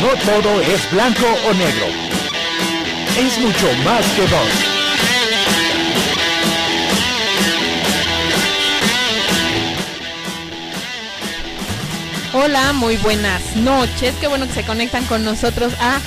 [0.00, 1.86] No todo es blanco o negro.
[3.18, 4.48] Es mucho más que dos.
[12.32, 14.14] Hola, muy buenas noches.
[14.18, 16.00] Qué bueno que se conectan con nosotros a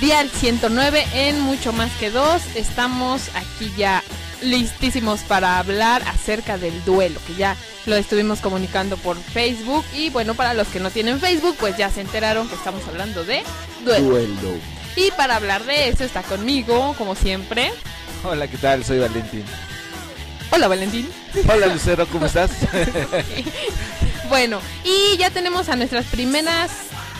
[0.00, 2.42] Dial 109 en Mucho Más que Dos.
[2.56, 4.02] Estamos aquí ya
[4.42, 9.84] listísimos para hablar acerca del duelo, que ya lo estuvimos comunicando por Facebook.
[9.94, 13.24] Y bueno, para los que no tienen Facebook, pues ya se enteraron que estamos hablando
[13.24, 13.42] de
[13.84, 14.08] duelo.
[14.08, 14.58] Duelo.
[14.96, 17.72] Y para hablar de eso está conmigo, como siempre.
[18.24, 18.84] Hola, ¿qué tal?
[18.84, 19.44] Soy Valentín.
[20.50, 21.08] Hola Valentín.
[21.48, 22.50] Hola Lucero, ¿cómo estás?
[24.28, 26.70] Bueno, y ya tenemos a nuestras primeras,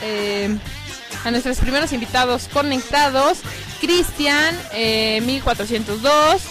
[0.02, 0.57] eh,
[1.24, 3.38] a nuestros primeros invitados conectados.
[3.80, 6.43] Cristian, eh, 1402,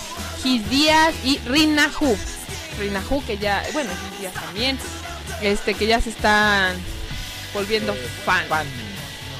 [0.45, 2.15] Gis Díaz y Rina Hu.
[2.79, 4.77] Rina Hu que ya, bueno, Gis Díaz también,
[5.41, 6.75] este, que ya se están
[7.51, 8.45] volviendo fan.
[8.45, 8.67] fan,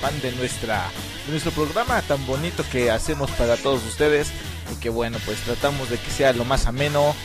[0.02, 0.90] fan de nuestra
[1.28, 4.30] de nuestro programa tan bonito que hacemos para todos ustedes
[4.74, 7.16] y que bueno, pues tratamos de que sea lo más ameno,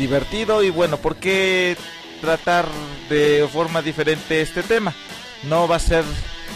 [0.00, 1.76] divertido y bueno, ¿por qué
[2.20, 2.66] tratar
[3.08, 4.92] de forma diferente este tema?
[5.44, 6.02] No va a ser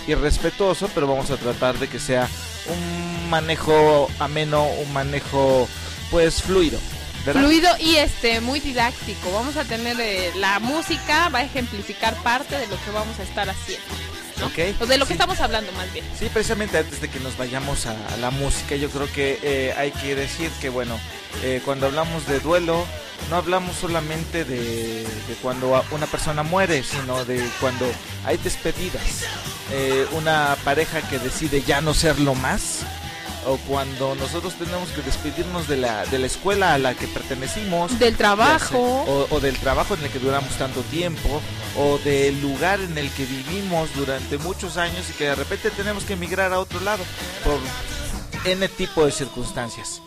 [0.09, 2.29] irrespetuoso, pero vamos a tratar de que sea
[2.67, 5.69] un manejo ameno, un manejo
[6.13, 6.79] pues fluido.
[7.27, 7.41] ¿verdad?
[7.43, 9.33] Fluido y este muy didáctico.
[9.33, 13.23] Vamos a tener eh, la música, va a ejemplificar parte de lo que vamos a
[13.25, 13.87] estar haciendo.
[14.41, 14.47] ¿no?
[14.47, 14.59] Ok.
[14.81, 15.15] O de lo que Sí.
[15.15, 16.05] estamos hablando más bien.
[16.19, 19.75] Sí, precisamente antes de que nos vayamos a, a la música, yo creo que eh,
[19.77, 20.99] hay que decir que, bueno,
[21.43, 22.85] eh, cuando hablamos de duelo,
[23.31, 27.87] no hablamos solamente de, de cuando una persona muere, sino de cuando
[28.25, 29.23] hay despedidas.
[29.71, 32.81] Eh, una pareja que decide ya no serlo más,
[33.47, 37.99] o cuando nosotros tenemos que despedirnos de la, de la escuela a la que pertenecimos,
[37.99, 38.69] Del trabajo.
[38.69, 38.79] sea-
[39.15, 41.41] o, o del trabajo en el que duramos tanto tiempo,
[41.77, 46.05] o del lugar en el que vivimos durante muchos años y que de repente tenemos
[46.05, 47.03] que emigrar a otro lado
[47.45, 47.59] por
[48.51, 50.01] N tipo de circunstancias.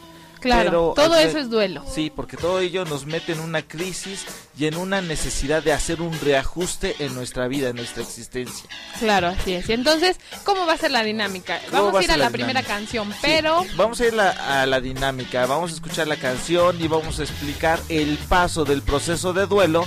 [0.45, 1.83] Claro, Pero, todo eso es duelo.
[1.91, 4.25] Sí, porque todo ello nos mete en una crisis
[4.57, 8.69] y en una necesidad de hacer un reajuste en nuestra vida, en nuestra existencia.
[8.99, 9.67] Claro, así es.
[9.69, 11.59] Y entonces, ¿cómo va a ser la dinámica?
[11.71, 14.13] ¿Cómo Vamos va a ir a la la primera canción, Sí, pero vamos a ir
[14.13, 18.65] la- a la dinámica, vamos a escuchar la canción y vamos a explicar el paso
[18.65, 19.85] del proceso de duelo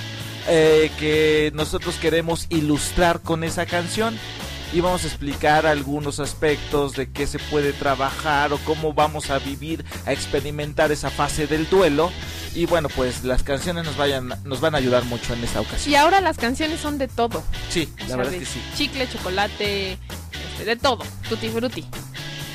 [0.49, 4.19] eh, que nosotros queremos ilustrar con esa canción
[4.73, 9.39] y vamos a explicar algunos aspectos de qué se puede trabajar o cómo vamos a
[9.39, 12.11] vivir, a experimentar esa fase del duelo
[12.55, 15.65] y bueno pues las canciones nos vayan nos van a ayudar mucho en esta y
[15.65, 15.95] ocasión.
[15.97, 17.43] ahora las canciones son de todo.
[17.71, 18.61] Sí, O la sea, verdad es que sí.
[18.77, 21.85] Chicle, chocolate, este, de todo, tutti frutti.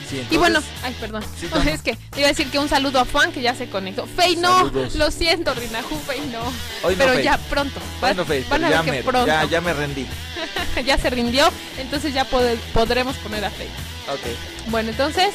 [0.10, 1.24] Sí, y bueno, ay, perdón.
[1.40, 1.70] Sí, no, no.
[1.70, 4.06] es que iba a decir que un saludo a Juan que ya se conectó.
[4.06, 4.96] Fey no, Saludos.
[4.96, 6.42] lo siento, Rinajú, Fey no.
[6.88, 7.80] Hoy no, pero ya pronto.
[8.04, 9.28] Va- van a ya ver que me, pronto.
[9.28, 10.06] ya, ya me rendí.
[10.86, 13.68] ya se rindió, entonces ya podremos poner a Fey.
[14.10, 15.34] Ok, Bueno, entonces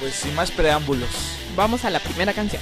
[0.00, 1.08] pues sin más preámbulos.
[1.56, 2.60] vamos a la primera canción.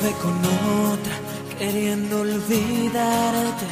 [0.00, 0.32] Estuve con
[0.92, 1.14] otra
[1.58, 3.66] queriendo olvidarte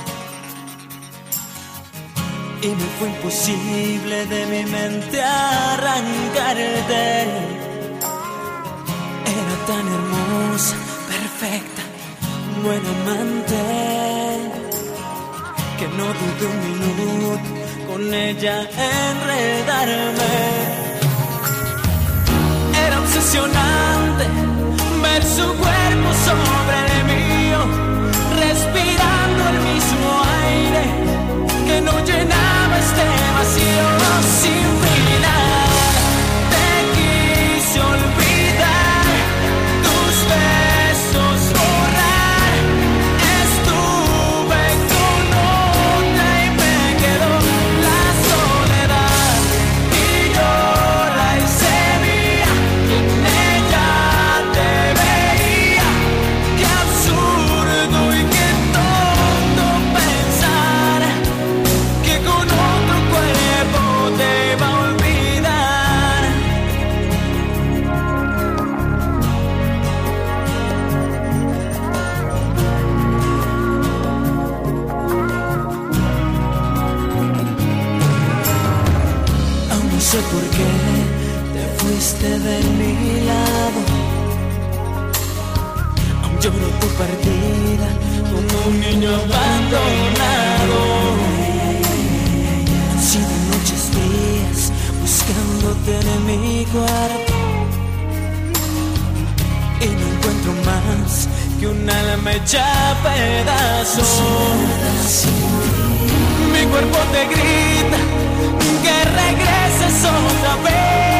[2.61, 6.67] y me fue imposible de mi mente arrancarte.
[9.25, 10.77] Era tan hermosa,
[11.09, 11.83] perfecta,
[12.63, 13.63] buena amante
[15.79, 17.41] que no dudé un minuto
[17.91, 20.35] con ella enredarme.
[22.87, 24.58] Era obsesionante
[25.23, 27.59] su cuerpo sobre el mío,
[28.39, 30.85] respirando el mismo aire
[31.67, 33.05] que no llenaba este
[33.37, 34.08] vacío
[89.09, 90.81] niño abandonado.
[93.01, 97.33] Si de noche estés buscándote en mi cuarto,
[99.81, 101.29] y no encuentro más
[101.59, 104.23] que un alma hecha pedazos.
[106.53, 107.99] Mi cuerpo te grita
[108.83, 111.18] que regreses otra vez.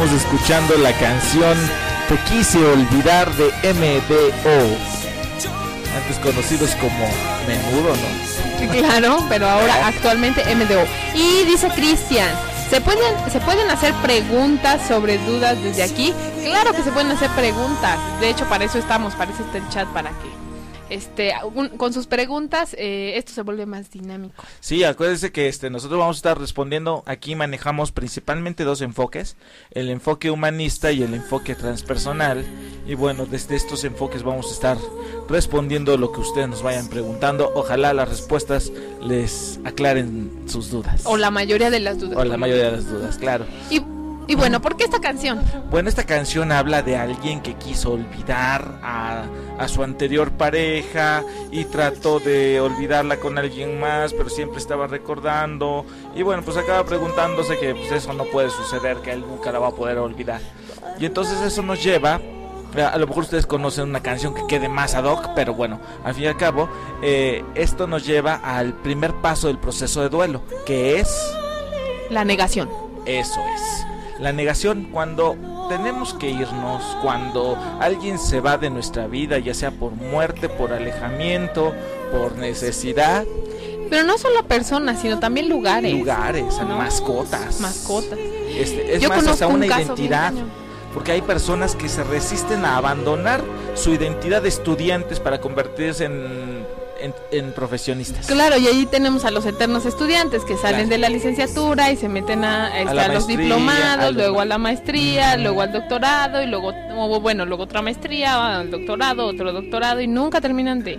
[0.00, 1.58] Estamos escuchando la canción
[2.08, 4.76] Te quise olvidar de MDO,
[5.94, 7.06] antes conocidos como
[7.46, 8.72] Menudo, ¿no?
[8.80, 10.84] Claro, pero ahora actualmente MDO.
[11.14, 12.28] Y dice Cristian,
[12.70, 16.14] ¿se pueden, ¿se pueden hacer preguntas sobre dudas desde aquí?
[16.44, 17.98] Claro que se pueden hacer preguntas.
[18.20, 20.30] De hecho, para eso estamos, para eso está el chat, para que
[20.90, 24.42] este, un- con sus preguntas eh, esto se vuelve más dinámico.
[24.60, 27.02] Sí, acuérdense que este nosotros vamos a estar respondiendo.
[27.06, 29.36] Aquí manejamos principalmente dos enfoques,
[29.70, 32.44] el enfoque humanista y el enfoque transpersonal.
[32.86, 34.78] Y bueno, desde estos enfoques vamos a estar
[35.28, 37.52] respondiendo lo que ustedes nos vayan preguntando.
[37.54, 41.02] Ojalá las respuestas les aclaren sus dudas.
[41.04, 42.16] O la mayoría de las dudas.
[42.18, 43.46] O la mayoría de las dudas, claro.
[43.70, 43.80] Y,
[44.26, 45.42] y bueno, ¿por qué esta canción?
[45.70, 49.24] Bueno, esta canción habla de alguien que quiso olvidar a,
[49.58, 55.84] a su anterior pareja y trató de olvidarla con alguien más, pero siempre estaba recordando.
[56.14, 59.58] Y bueno, pues acaba preguntándose que pues, eso no puede suceder, que él nunca la
[59.58, 60.40] va a poder olvidar.
[60.98, 62.20] Y entonces eso nos lleva,
[62.76, 66.14] a lo mejor ustedes conocen una canción que quede más ad hoc, pero bueno, al
[66.14, 66.68] fin y al cabo,
[67.02, 71.34] eh, esto nos lleva al primer paso del proceso de duelo, que es...
[72.10, 72.68] La negación.
[73.06, 73.89] Eso es.
[74.20, 75.36] La negación cuando
[75.68, 80.72] tenemos que irnos, cuando alguien se va de nuestra vida, ya sea por muerte, por
[80.72, 81.72] alejamiento,
[82.12, 83.24] por necesidad,
[83.88, 85.92] Pero no solo personas, sino también lugares.
[85.92, 86.76] lugares, ¿no?
[86.76, 87.60] mascotas.
[87.60, 88.18] Mascotas.
[88.18, 90.32] Este, es Yo más, hasta una identidad.
[90.94, 93.40] Porque hay personas que se resisten a abandonar
[93.74, 96.59] su identidad de estudiantes para convertirse en,
[97.00, 98.26] en, en profesionistas.
[98.26, 100.88] Claro, y ahí tenemos a los eternos estudiantes que salen Claro.
[100.90, 104.58] de la licenciatura y se meten a, a los maestría, diplomados, a luego a la
[104.58, 106.72] maestría, luego al doctorado y luego,
[107.20, 110.98] bueno, luego otra maestría, al doctorado, otro doctorado y nunca terminan de,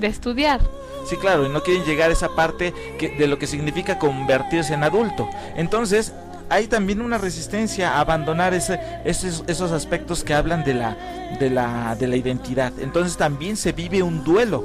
[0.00, 0.60] de estudiar.
[1.08, 4.74] Sí, claro, y no quieren llegar a esa parte que, de lo que significa convertirse
[4.74, 5.28] en adulto.
[5.56, 6.12] Entonces,
[6.48, 10.96] hay también una resistencia a abandonar ese, esos, esos aspectos que hablan de la,
[11.40, 12.72] de, la, de la identidad.
[12.80, 14.64] Entonces también se vive un duelo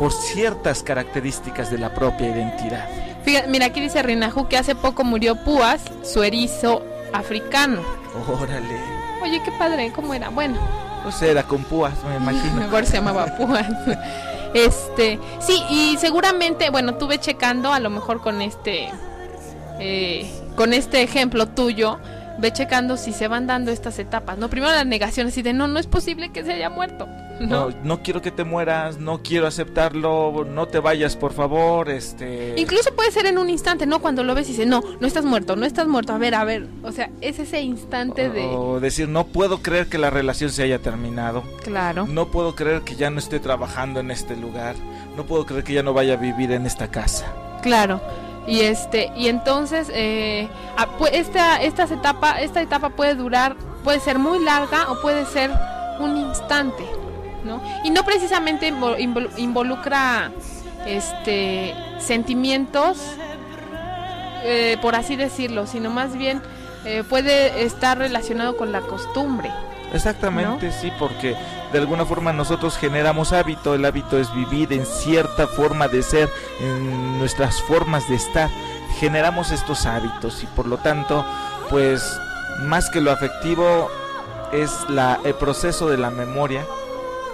[0.00, 2.88] por ciertas características de la propia identidad.
[3.22, 7.82] Fíjate, mira, aquí dice Rinajú que hace poco murió Púas, su erizo africano.
[8.26, 8.80] Órale.
[9.22, 10.30] Oye, qué padre, ¿cómo era?
[10.30, 10.56] Bueno,
[11.02, 12.54] Pues era con púas, me imagino.
[12.62, 13.66] mejor se llamaba Púas.
[14.54, 18.88] Este, sí, y seguramente, bueno, tuve checando, a lo mejor con este,
[19.80, 21.98] eh, con este ejemplo tuyo,
[22.38, 24.48] ve checando si se van dando estas etapas, ¿no?
[24.48, 27.06] Primero la negación, así de, no, no es posible que se haya muerto,
[27.40, 27.70] ¿no?
[27.70, 32.54] No, no quiero que te mueras, no quiero aceptarlo, no te vayas, por favor, este...
[32.56, 34.00] Incluso puede ser en un instante, ¿no?
[34.00, 36.44] Cuando lo ves y dices, no, no estás muerto, no estás muerto, a ver, a
[36.44, 38.44] ver, o sea, es ese instante de...
[38.44, 41.42] O decir, no puedo creer que la relación se haya terminado.
[41.64, 42.06] Claro.
[42.06, 44.76] No puedo creer que ya no esté trabajando en este lugar.
[45.16, 47.26] No puedo creer que ya no vaya a vivir en esta casa.
[47.62, 48.00] Claro.
[48.46, 53.54] Y este y entonces eh, ah, esta esta etapa esta etapa puede durar
[53.84, 55.50] puede ser muy larga o puede ser
[56.00, 56.84] un instante,
[57.44, 57.60] ¿no?
[57.84, 60.30] Y no precisamente invo- invol- involucra
[60.86, 62.96] este sentimientos
[64.42, 66.40] eh, por así decirlo, sino más bien
[66.84, 69.50] eh, puede estar relacionado con la costumbre.
[69.92, 71.36] Exactamente, sí, porque
[71.72, 76.30] de alguna forma nosotros generamos hábito, el hábito es vivir en cierta forma de ser,
[76.60, 78.48] en nuestras formas de estar,
[78.98, 81.24] generamos estos hábitos y por lo tanto,
[81.68, 82.02] pues
[82.62, 83.90] más que lo afectivo
[84.52, 86.64] es la, el proceso de la memoria,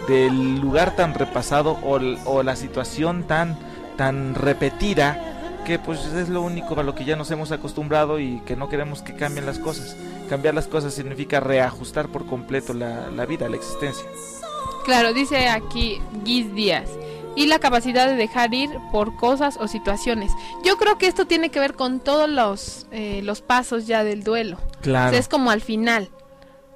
[0.09, 3.59] del lugar tan repasado o, la situación tan,
[3.97, 5.33] tan repetida
[5.65, 8.69] que pues es lo único a lo que ya nos hemos acostumbrado y que no
[8.69, 9.97] queremos que cambien las cosas.
[10.29, 14.07] Cambiar las cosas significa reajustar por completo la, la vida, la existencia.
[14.85, 16.88] Claro, dice aquí Guis Díaz.
[17.35, 20.33] Y la capacidad de dejar ir por cosas o situaciones.
[20.65, 24.23] Yo creo que esto tiene que ver con todos los, eh, los pasos ya del
[24.25, 24.57] duelo.
[24.79, 25.11] O Claro.
[25.11, 26.09] sea, es como al final,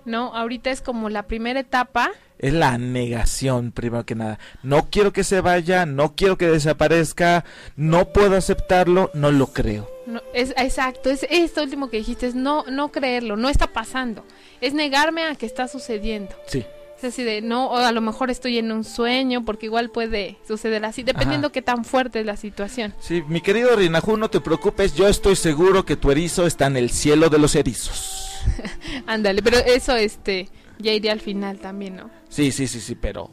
[0.05, 0.35] ¿no?
[0.37, 2.11] Ahorita es como la primera etapa.
[2.41, 4.39] Es la negación, primero que nada.
[4.63, 7.45] No quiero que se vaya, no quiero que desaparezca,
[7.77, 9.91] no puedo aceptarlo, no lo creo.
[10.07, 14.25] No, es exacto, es esto último que dijiste, es no, no creerlo, no está pasando.
[14.63, 16.35] Es negarme a que está sucediendo.
[16.47, 16.65] Sí.
[16.97, 20.39] Es así de, no, o a lo mejor estoy en un sueño, porque igual puede
[20.49, 21.53] suceder así, dependiendo Ajá.
[21.53, 22.95] qué tan fuerte es la situación.
[23.01, 26.79] Sí, mi querido Rinajú, no te preocupes, yo estoy seguro que tu erizo está en
[26.79, 28.41] el cielo de los erizos.
[29.07, 30.49] Ándale, pero eso este
[30.81, 32.11] ya iría al final también, ¿no?
[32.29, 33.31] Sí, sí, sí, sí, pero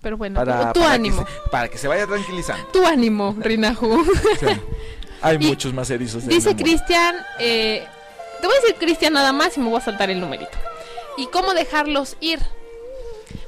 [0.00, 2.66] Pero bueno, para, tu para ánimo, Que se, para que se vaya tranquilizando.
[2.68, 4.04] tu ánimo, Rinahu.
[4.40, 4.46] Sí.
[5.22, 6.26] Hay Y muchos más erizos.
[6.26, 6.56] Dice.
[6.56, 7.84] Cristian, eh,
[8.40, 10.58] te voy a decir Cristian nada más y me voy a saltar el numerito.
[11.16, 12.40] ¿Y cómo dejarlos ir?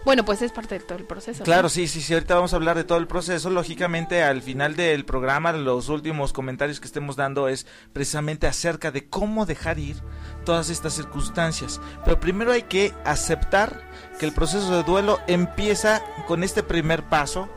[0.05, 1.39] Bueno, pues es parte de todo el proceso.
[1.41, 1.45] ¿no?
[1.45, 3.49] Claro, sí, sí, sí, ahorita vamos a hablar de todo el proceso.
[3.49, 9.09] Lógicamente, al final del programa, los últimos comentarios que estemos dando es precisamente acerca de
[9.09, 9.97] cómo dejar ir
[10.45, 11.81] todas estas circunstancias.
[12.05, 13.81] Pero primero hay que aceptar
[14.19, 17.49] que el proceso de duelo empieza con este primer paso,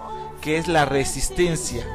[0.42, 1.86] que es la resistencia.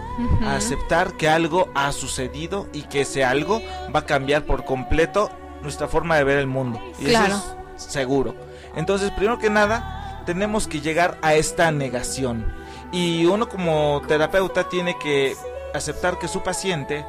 [0.44, 3.62] A aceptar que algo ha sucedido y que ese algo
[3.94, 5.30] va a cambiar por completo
[5.62, 6.78] nuestra forma de ver el mundo.
[6.98, 7.36] Y Claro.
[7.36, 8.34] eso es seguro.
[8.76, 12.52] Entonces, primero que nada, tenemos que llegar a esta negación.
[12.92, 15.36] Y uno como terapeuta tiene que
[15.74, 17.04] aceptar que su paciente,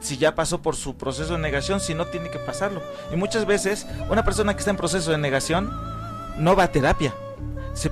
[0.00, 2.82] si ya pasó por su proceso de negación, si no tiene que pasarlo.
[3.12, 5.70] Y muchas veces, una persona que está en proceso de negación
[6.38, 7.14] no va a terapia.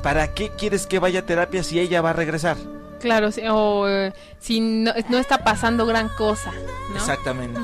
[0.03, 2.57] ¿Para qué quieres que vaya a terapia si ella va a regresar?
[3.01, 6.53] Claro, o eh, si no, no está pasando gran cosa,
[6.91, 6.97] ¿no?
[6.97, 7.61] Exactamente.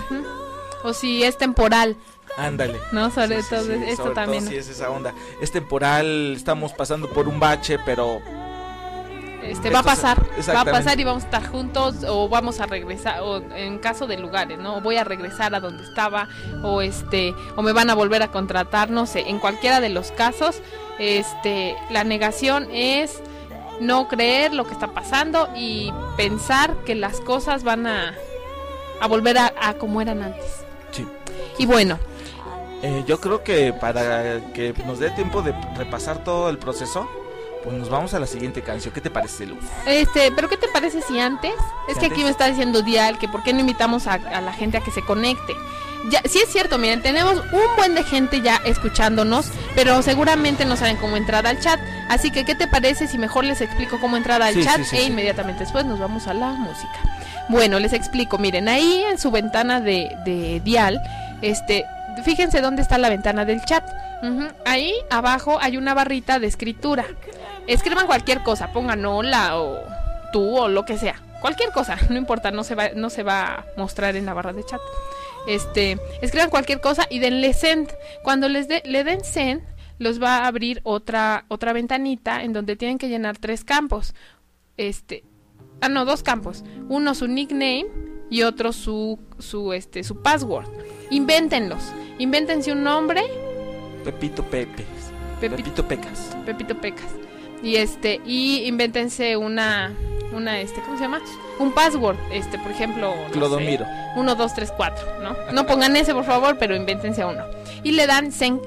[0.84, 1.96] O si es temporal,
[2.36, 2.78] Ándale.
[2.92, 3.10] ¿no?
[3.10, 4.46] Sobre Sí, sí, todo sí, esto sobre también.
[4.46, 5.12] si es esa onda.
[5.40, 8.20] Es temporal, estamos pasando por un bache, pero
[9.42, 10.24] Este va a pasar,
[10.54, 14.06] va a pasar y vamos a estar juntos o vamos a regresar o en caso
[14.06, 14.76] de lugares, ¿no?
[14.76, 16.28] O voy a regresar a donde estaba
[16.62, 20.12] o este o me van a volver a contratar, no sé, en cualquiera de los
[20.12, 20.60] casos,
[21.00, 23.20] este la negación es
[23.80, 28.14] no creer lo que está pasando y pensar que las cosas van a
[29.00, 30.64] a volver a, a como eran antes.
[30.92, 31.04] sí.
[31.58, 31.98] Y bueno,
[32.82, 37.08] Eh, yo creo que para que nos dé tiempo de repasar todo el proceso,
[37.62, 38.92] pues nos vamos a la siguiente canción.
[38.92, 39.56] ¿Qué te parece, Lu?
[39.86, 41.54] Este, pero ¿qué te parece si antes?
[41.88, 44.52] Es que aquí me está diciendo Dial que por qué no invitamos a, a la
[44.52, 45.54] gente a que se conecte.
[46.10, 49.46] Ya, sí es cierto, miren, tenemos un buen de gente ya escuchándonos,
[49.76, 51.78] pero seguramente no saben cómo entrar al chat.
[52.08, 54.84] Así que, ¿qué te parece si mejor les explico cómo entrar al Sí, chat sí,
[54.84, 56.98] sí, e inmediatamente después nos vamos a la música?
[57.48, 61.00] Bueno, les explico, miren, ahí en su ventana de, de Dial,
[61.40, 61.86] este,
[62.24, 63.84] fíjense dónde está la ventana del chat.
[64.64, 67.04] Ahí abajo hay una barrita de escritura.
[67.66, 69.78] Escriban cualquier cosa, pongan hola o
[70.32, 71.20] tú o lo que sea.
[71.40, 74.52] Cualquier cosa, no importa, no se va, no se va a mostrar en la barra
[74.52, 74.80] de chat.
[75.46, 77.92] Este, escriban cualquier cosa y denle send.
[78.22, 79.62] Cuando les de- le den send,
[79.98, 84.14] los va a abrir otra, otra ventanita en donde tienen que llenar tres campos.
[84.76, 85.24] Este,
[85.80, 86.64] ah no, dos campos.
[86.88, 87.86] Uno su nickname
[88.30, 90.68] y otro su, su, este, su password.
[91.10, 91.82] Invéntenlos.
[92.18, 93.22] Invéntense un nombre
[94.04, 94.84] Pepito Pepe.
[95.40, 96.36] Pepi- Pepito Pecas.
[96.46, 97.06] Pepito Pecas.
[97.62, 99.92] Y este, y invéntense una,
[100.32, 101.20] una, este, ¿cómo se llama?
[101.60, 103.84] Un password, este, por ejemplo, no Clodomiro.
[103.84, 105.36] sé, uno, dos, tres, cuatro, ¿no?
[105.52, 107.44] No pongan ese, por favor, pero invéntense uno.
[107.84, 108.60] Y le dan sync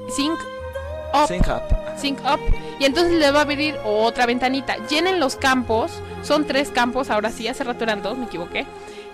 [1.22, 1.62] up, Sync up.
[1.98, 2.40] sync up,
[2.78, 4.76] y entonces le va a abrir otra ventanita.
[4.88, 8.66] Llenen los campos, son tres campos, ahora sí, hace rato eran dos, me equivoqué.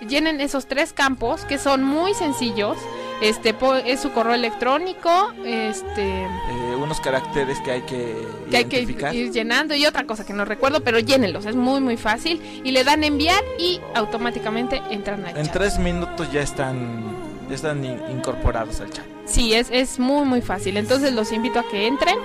[0.07, 2.77] Llenen esos tres campos, que son muy sencillos.
[3.21, 3.55] Este
[3.87, 8.17] es su correo electrónico, este Eh, unos caracteres que hay que,
[8.51, 8.81] que hay que
[9.15, 12.73] ir llenando y otra cosa que no recuerdo, pero llénenlos, es muy muy fácil y
[12.73, 15.53] le dan enviar y automáticamente entran al En chat.
[15.55, 17.05] tres minutos ya están,
[17.49, 19.05] ya están in- incorporados al chat.
[19.25, 20.77] Sí, es, es muy muy fácil.
[20.77, 22.17] Entonces los invito a que entren.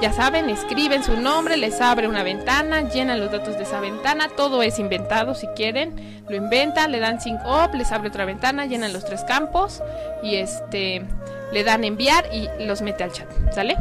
[0.00, 4.28] Ya saben, escriben su nombre, les abre una ventana, llenan los datos de esa ventana,
[4.28, 8.66] todo es inventado si quieren, lo inventan, le dan sync up, les abre otra ventana,
[8.66, 9.82] llenan los tres campos
[10.22, 11.06] y este
[11.52, 13.76] le dan enviar y los mete al chat, ¿sale?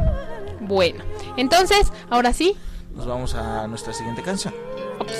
[0.62, 1.04] Bueno,
[1.36, 2.56] entonces, ahora sí,
[2.96, 4.54] Nos vamos a nuestra siguiente canción.
[5.00, 5.14] ops,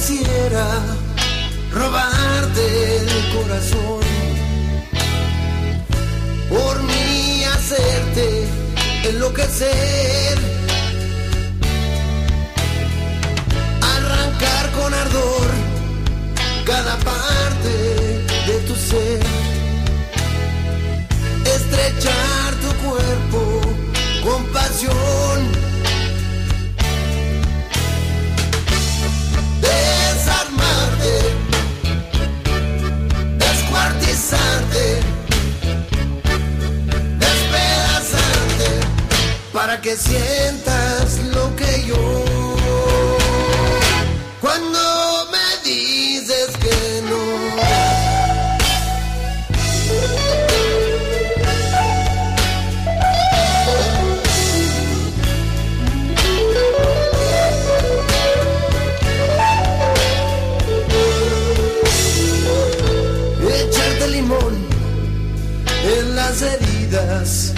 [0.00, 0.66] quisiera
[1.72, 4.00] robarte el corazón.
[6.48, 8.46] Por mí hacerte
[9.04, 10.38] enloquecer.
[13.94, 15.48] Arrancar con ardor
[16.64, 17.74] cada parte
[18.46, 19.20] de tu ser.
[21.44, 23.60] Estrechar tu cuerpo
[24.24, 25.69] con pasión.
[34.30, 35.00] Descuartizarte,
[37.18, 38.80] despedazarte,
[39.52, 42.29] para que sientas lo que yo.
[65.98, 67.52] En las heridas,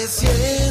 [0.00, 0.69] que sientas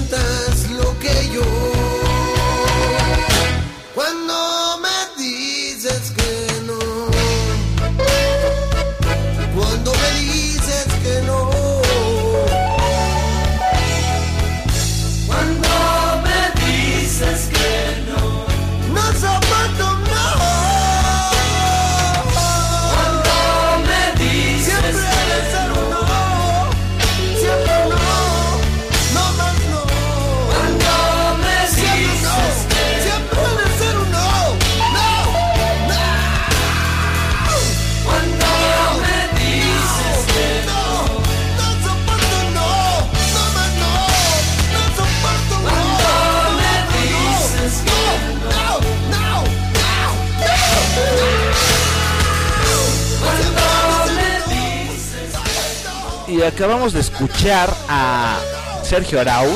[56.50, 58.38] acabamos de escuchar a
[58.84, 59.48] Sergio Arau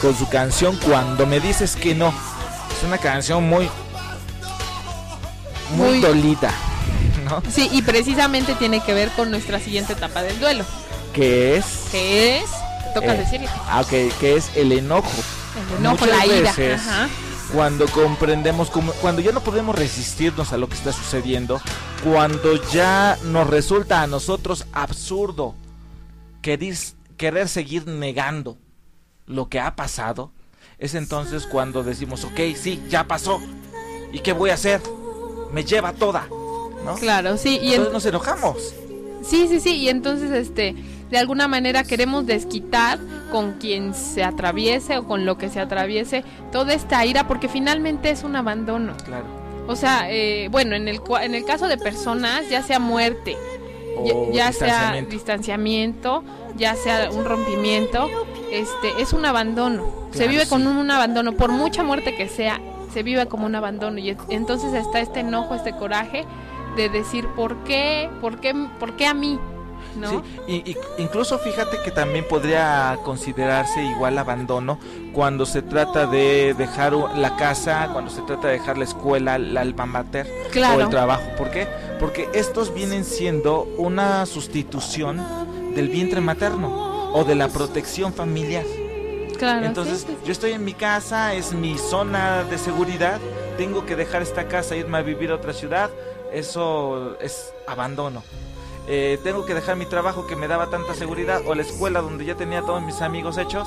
[0.00, 2.08] con su canción Cuando me dices que no.
[2.08, 3.68] Es una canción muy
[5.76, 6.52] muy, Muy- dolida,
[7.24, 7.42] ¿no?
[7.50, 10.64] sí, y precisamente tiene que ver con nuestra siguiente etapa del duelo,
[11.12, 12.44] Que es que es,
[12.94, 13.88] toca eh, decirle, ah, ok,
[14.20, 15.10] que es el enojo.
[15.72, 17.08] el enojo, Muchas la ira, veces, ajá.
[17.52, 21.60] Cuando comprendemos, como- cuando ya no podemos resistirnos a lo que está sucediendo,
[22.04, 25.54] cuando ya nos resulta a nosotros absurdo
[26.46, 26.76] querer,
[27.16, 28.56] querer seguir negando
[29.26, 30.30] lo que ha pasado,
[30.78, 33.40] es entonces cuando decimos, ok, sí, ya pasó,
[34.12, 34.80] ¿y qué voy a hacer?
[35.52, 36.28] Me lleva toda,
[36.84, 36.94] ¿no?
[37.00, 38.74] Claro, sí, y en- Entonces nos enojamos.
[39.24, 40.76] Sí, sí, sí, y entonces este
[41.10, 43.00] de alguna manera queremos desquitar
[43.32, 48.10] con quien se atraviese o con lo que se atraviese toda esta ira porque finalmente
[48.10, 48.96] es un abandono.
[49.04, 49.26] Claro.
[49.66, 53.36] O sea, eh, bueno, en el en el caso de personas, ya sea muerte,
[53.96, 55.10] O ya sea distanciamiento.
[55.10, 56.24] distanciamiento,
[56.56, 58.08] ya sea un rompimiento,
[58.50, 60.08] este es un abandono.
[60.12, 62.60] se vive con un abandono, por mucha muerte que sea,
[62.92, 66.24] se vive como un abandono y entonces está este enojo, este coraje
[66.76, 69.38] de decir por qué, por qué, por qué a mí.
[69.96, 70.10] ¿no?
[70.10, 74.78] Sí, y, y incluso fíjate que también podría considerarse igual abandono
[75.16, 79.62] cuando se trata de dejar la casa, cuando se trata de dejar la escuela, la
[79.62, 80.82] alma mater o Claro.
[80.82, 81.22] el trabajo.
[81.38, 81.66] ¿Por qué?
[81.98, 85.16] Porque estos vienen siendo una sustitución
[85.74, 88.64] del vientre materno o de la protección familiar.
[89.38, 90.26] Claro, Entonces, sí, sí, sí.
[90.26, 93.18] yo estoy en mi casa, es mi zona de seguridad,
[93.56, 95.88] tengo que dejar esta casa irme a vivir a otra ciudad,
[96.30, 98.22] eso es abandono.
[98.88, 102.24] Eh, tengo que dejar mi trabajo que me daba tanta seguridad o la escuela donde
[102.26, 103.66] ya tenía todos mis amigos hechos,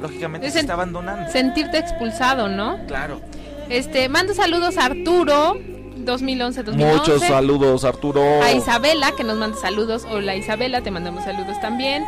[0.00, 1.30] lógicamente Es se está abandonando.
[1.30, 2.78] Sentirte expulsado, ¿no?
[2.86, 3.20] Claro.
[3.68, 5.56] Este, mando saludos a Arturo,
[6.04, 7.18] 2011-2011.
[7.18, 8.42] saludos, Arturo.
[8.42, 10.06] A Isabela, que nos manda saludos.
[10.10, 12.04] Hola Isabela, te mandamos saludos también.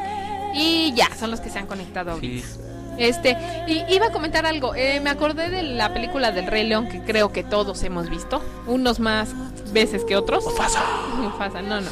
[0.55, 2.47] Y ya, son los que se han conectado ahorita.
[2.47, 2.55] Sí.
[2.99, 4.75] Este, y iba a comentar algo.
[4.75, 8.43] eh, me acordé de la película del Rey León que creo que todos hemos visto.
[8.67, 9.29] Unos más
[9.73, 10.45] veces que otros.
[10.45, 10.83] Mufasa.
[11.17, 11.89] Mufasa, no, no.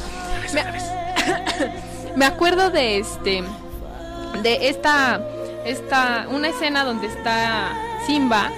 [0.53, 0.63] Me,
[2.15, 3.43] me acuerdo de este.
[4.43, 5.21] De esta.
[5.69, 6.27] Esta.
[6.29, 7.71] Una escena donde está
[8.05, 8.51] Simba,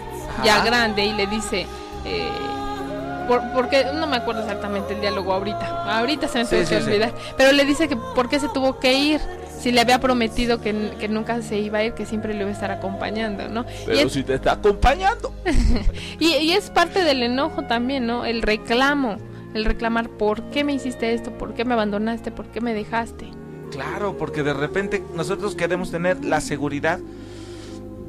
[0.43, 1.65] ya grande, y le dice.
[2.05, 2.29] eh,
[3.27, 5.97] por- porque no me acuerdo exactamente el diálogo ahorita.
[5.99, 7.13] Ahorita se me Sí, sí, olvidar.
[7.37, 9.21] Pero le dice que por qué se tuvo que ir.
[9.59, 12.49] Si le había prometido que, que nunca se iba a ir, que siempre le iba
[12.49, 13.61] a estar acompañando, ¿no?
[13.83, 15.31] Y Pero es- si te está acompañando.
[16.19, 18.25] y, y es parte del enojo también, ¿no?
[18.25, 19.17] El reclamo,
[19.53, 21.31] el reclamar, ¿por qué me hiciste esto?
[21.37, 22.31] ¿Por qué me abandonaste?
[22.31, 23.29] ¿Por qué me dejaste?
[23.71, 26.99] Claro, porque de repente nosotros queremos tener la seguridad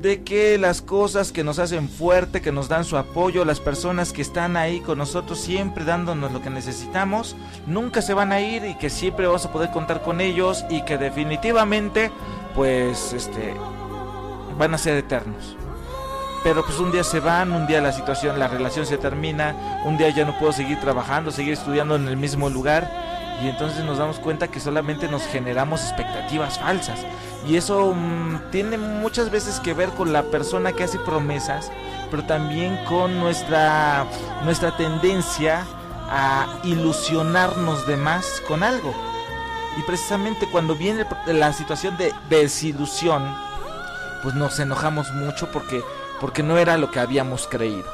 [0.03, 4.13] de que las cosas que nos hacen fuerte, que nos dan su apoyo, las personas
[4.13, 7.37] que están ahí con nosotros siempre dándonos lo que necesitamos,
[7.69, 10.85] nunca se van a ir y que siempre vamos a poder contar con ellos y
[10.85, 12.11] que definitivamente
[12.57, 13.55] pues este
[14.59, 15.57] van a ser eternos.
[16.43, 19.97] Pero pues un día se van, un día la situación, la relación se termina, un
[19.97, 22.91] día ya no puedo seguir trabajando, seguir estudiando en el mismo lugar
[23.43, 27.01] y entonces nos damos cuenta que solamente nos generamos expectativas falsas.
[27.47, 31.73] Y eso mm, tiene muchas veces que ver con la persona que hace promesas,
[32.11, 34.07] pero también con nuestra,
[34.45, 35.67] nuestra tendencia
[36.09, 38.95] a ilusionarnos de más con algo.
[39.77, 43.25] Y precisamente cuando viene la situación de desilusión,
[44.23, 45.83] pues nos enojamos mucho porque,
[46.21, 47.85] porque no era lo que habíamos creído.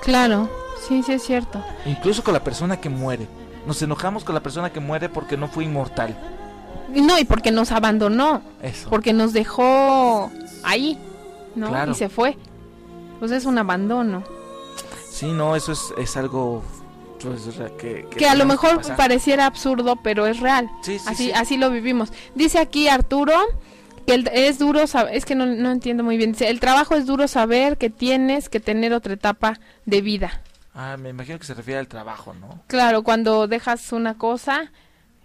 [0.00, 0.48] Claro,
[0.86, 1.62] sí, sí es cierto.
[1.84, 3.28] Incluso con la persona que muere.
[3.68, 6.16] Nos enojamos con la persona que muere porque no fue inmortal.
[6.88, 8.88] No, y porque nos abandonó, Eso.
[8.88, 10.32] porque nos dejó
[10.64, 10.98] ahí,
[11.54, 11.68] ¿no?
[11.68, 11.92] Claro.
[11.92, 12.38] Y se fue.
[13.18, 14.24] Pues es un abandono.
[15.10, 16.62] Sí, no, eso es, es algo
[17.22, 17.42] pues,
[17.78, 20.70] que, Que a lo mejor pareciera absurdo, pero es real.
[20.80, 21.32] Sí, sí, así, sí.
[21.32, 22.10] así lo vivimos.
[22.34, 23.34] Dice aquí Arturo
[24.06, 26.32] que el- es duro es que no, no entiendo muy bien.
[26.32, 30.40] Dice, el trabajo es duro saber que tienes que tener otra etapa de vida.
[30.80, 32.62] Ah, me imagino que se refiere al trabajo, ¿no?
[32.68, 34.70] Claro, cuando dejas una cosa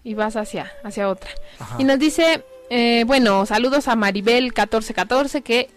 [0.04, 1.30] y vas hacia, hacia otra.
[1.60, 1.76] Ajá.
[1.78, 5.70] Y nos dice, eh, bueno, saludos a Maribel 1414 que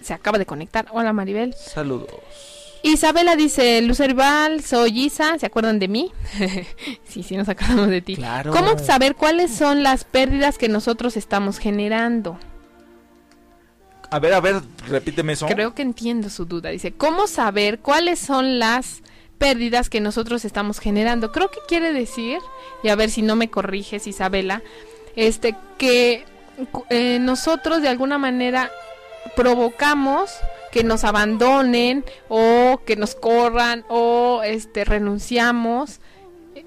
[0.00, 0.86] se acaba de conectar.
[0.90, 1.52] Hola Maribel.
[1.52, 2.08] Saludos.
[2.82, 6.12] Isabela dice, Lucerval, soy Isa, ¿se acuerdan de mí?
[7.06, 8.16] sí, sí, nos acordamos de ti.
[8.16, 8.52] Claro.
[8.52, 12.38] ¿Cómo saber cuáles son las pérdidas que nosotros estamos generando?
[14.10, 15.46] A ver, a ver, repíteme eso.
[15.46, 16.70] Creo que entiendo su duda.
[16.70, 19.02] Dice, ¿cómo saber cuáles son las
[19.40, 21.32] pérdidas que nosotros estamos generando?
[21.32, 22.38] Creo que quiere decir,
[22.84, 24.62] y a ver si no me corriges, Isabela,
[25.16, 26.24] este, que
[26.90, 28.70] eh, nosotros de alguna manera
[29.34, 30.30] provocamos
[30.70, 36.00] que nos abandonen o que nos corran o este renunciamos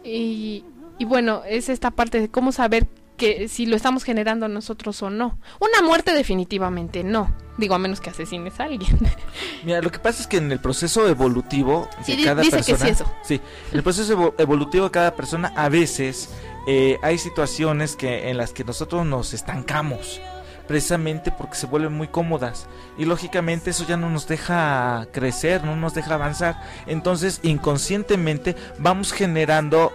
[0.03, 0.65] y,
[0.97, 5.09] y bueno es esta parte de cómo saber que si lo estamos generando nosotros o
[5.09, 8.97] no una muerte definitivamente no digo a menos que asesines a alguien
[9.63, 12.73] Mira, lo que pasa es que en el proceso evolutivo de Sí, cada dice que
[12.73, 13.11] persona, sí eso.
[13.23, 16.29] sí, el proceso evo- evolutivo de cada persona a veces
[16.67, 20.19] eh, hay situaciones que en las que nosotros nos estancamos
[20.67, 25.75] precisamente porque se vuelven muy cómodas y lógicamente eso ya no nos deja crecer, no
[25.75, 26.61] nos deja avanzar.
[26.87, 29.91] Entonces, inconscientemente vamos generando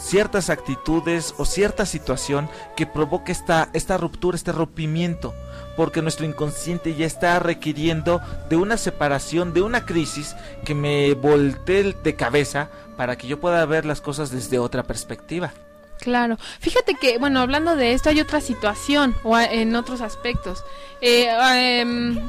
[0.00, 5.34] ciertas actitudes o cierta situación que provoque esta, esta ruptura, este rompimiento,
[5.76, 10.34] porque nuestro inconsciente ya está requiriendo de una separación, de una crisis
[10.64, 15.52] que me voltee de cabeza para que yo pueda ver las cosas desde otra perspectiva.
[16.00, 16.38] Claro.
[16.60, 20.64] Fíjate que, bueno, hablando de esto, hay otra situación o en otros aspectos.
[21.00, 22.20] Eh, em,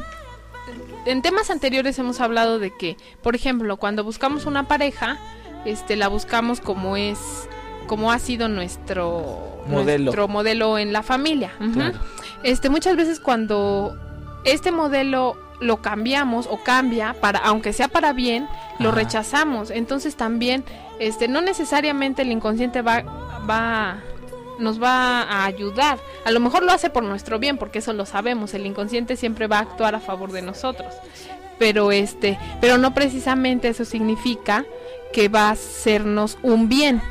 [1.06, 5.18] en temas anteriores hemos hablado de que, por ejemplo, cuando buscamos una pareja,
[5.66, 7.48] este, la buscamos como es,
[7.90, 10.06] como ha sido nuestro Modelo.
[10.06, 11.52] nuestro modelo en la familia.
[11.74, 11.98] Claro.
[12.44, 13.98] Este, muchas veces cuando
[14.46, 18.48] este modelo lo cambiamos o cambia para, aunque sea para bien,
[18.78, 19.00] lo Ajá.
[19.00, 19.72] rechazamos.
[19.72, 20.64] Entonces también,
[21.00, 23.02] este, no necesariamente el inconsciente va,
[23.50, 23.98] va,
[24.60, 25.98] nos va a ayudar.
[26.26, 28.54] A lo mejor lo hace por nuestro bien, porque eso lo sabemos.
[28.54, 30.94] El inconsciente siempre va a actuar a favor de nosotros.
[31.58, 34.64] Pero este, pero no precisamente eso significa
[35.12, 37.02] que va a hacernos un bien.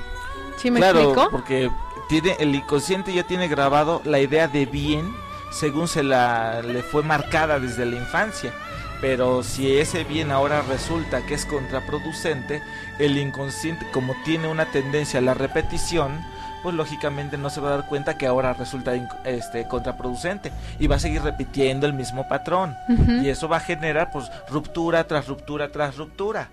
[0.59, 1.31] ¿Sí me claro, explico?
[1.31, 1.71] porque
[2.09, 5.15] tiene el inconsciente ya tiene grabado la idea de bien
[5.51, 8.53] según se la le fue marcada desde la infancia.
[9.01, 12.61] Pero si ese bien ahora resulta que es contraproducente,
[12.99, 16.21] el inconsciente como tiene una tendencia a la repetición,
[16.65, 18.93] pues lógicamente no se va a dar cuenta que ahora resulta
[19.25, 22.77] este contraproducente y va a seguir repitiendo el mismo patrón
[23.23, 26.49] y eso va a generar pues ruptura tras ruptura tras ruptura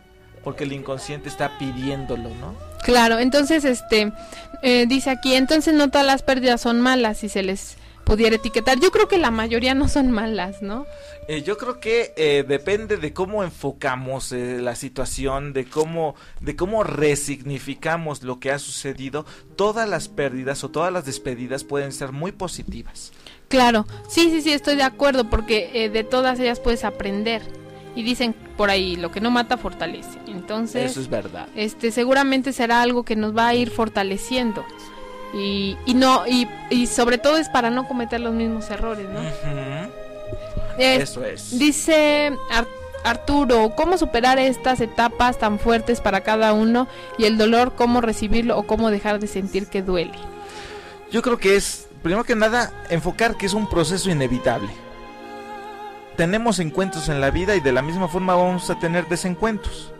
[0.45, 2.55] porque el inconsciente está pidiéndolo, ¿no?
[2.83, 4.13] Claro, entonces este
[4.61, 8.79] eh, dice aquí, entonces no todas las pérdidas son malas si se les pudiera etiquetar.
[8.79, 10.85] Yo creo que la mayoría no son malas, ¿no?
[11.27, 16.55] Eh, yo creo que eh, depende de cómo enfocamos eh, la situación, de cómo, de
[16.55, 19.25] cómo resignificamos lo que ha sucedido.
[19.57, 23.11] Todas las pérdidas o todas las despedidas pueden ser muy positivas.
[23.47, 27.41] Claro, sí, sí, sí, estoy de acuerdo porque eh, de todas ellas puedes aprender.
[27.95, 30.19] Y dicen por ahí, lo que no mata fortalece.
[30.27, 31.47] Entonces, Eso es verdad.
[31.55, 34.65] este seguramente será algo que nos va a ir fortaleciendo.
[35.33, 39.19] Y, y no y, y sobre todo es para no cometer los mismos errores, ¿no?
[40.77, 41.57] Eh, Eso es.
[41.57, 42.67] Dice Ar-
[43.03, 48.57] Arturo, ¿cómo superar estas etapas tan fuertes para cada uno y el dolor, cómo recibirlo
[48.57, 50.13] o cómo dejar de sentir que duele?
[51.11, 54.69] Yo creo que es, primero que nada, enfocar que es un proceso inevitable.
[56.17, 59.91] Tenemos encuentros en la vida y de la misma forma vamos a tener desencuentros.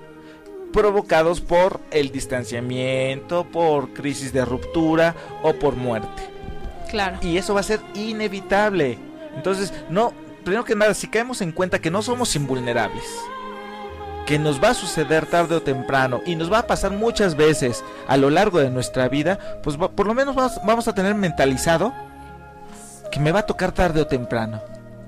[0.71, 6.30] Provocados por el distanciamiento, por crisis de ruptura o por muerte.
[6.89, 7.17] Claro.
[7.21, 8.97] Y eso va a ser inevitable.
[9.36, 13.04] Entonces, no, primero que nada, si caemos en cuenta que no somos invulnerables,
[14.25, 17.84] que nos va a suceder tarde o temprano y nos va a pasar muchas veces
[18.08, 21.13] a lo largo de nuestra vida, pues va- por lo menos vamos, vamos a tener
[21.15, 21.93] mentalizado
[23.12, 24.62] que me va a tocar tarde o temprano.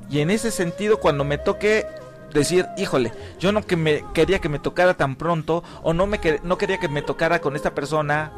[0.10, 1.86] Y en ese sentido, cuando me toque
[2.34, 6.20] decir, híjole, yo no que me quería que me tocara tan pronto o no me
[6.20, 8.32] que- no quería que me tocara con esta persona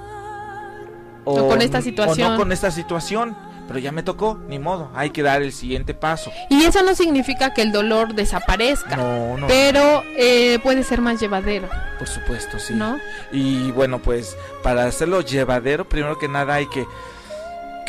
[1.26, 2.32] O con esta o situación.
[2.32, 3.36] no con esta situación,
[3.68, 6.32] pero ya me tocó, ni modo, hay que dar el siguiente paso.
[6.50, 11.20] Y eso no significa que el dolor desaparezca, No, no, pero eh, puede ser más
[11.20, 11.68] llevadero,
[12.00, 12.74] por supuesto, sí.
[12.74, 12.98] ¿no?
[13.32, 16.88] Y bueno, pues para hacerlo llevadero, primero que nada hay que,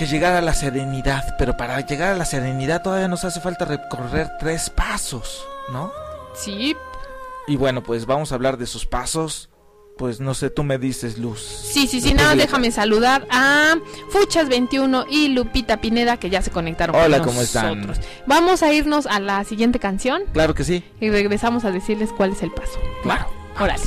[0.01, 1.37] que llegar a la serenidad.
[1.39, 5.93] Pero para llegar a la serenidad todavía nos hace falta recorrer tres pasos, ¿no?
[6.35, 6.75] Sí,
[7.47, 9.49] Y bueno, pues vamos a hablar de esos pasos.
[9.99, 11.41] Pues no sé, tú me dices, Luz.
[11.43, 13.75] sí, sí, sí, de- déjame saludar a
[14.11, 17.83] Fuchas21 y Lupita Pineda que ya se conectaron con Hola, ¿cómo están?
[17.83, 18.07] nosotros.
[18.27, 20.83] Vamos a irnos a la siguiente canción Claro que sí.
[21.01, 22.79] y regresamos a decirles cuál es el paso.
[23.03, 23.27] Claro.
[23.59, 23.83] Órale.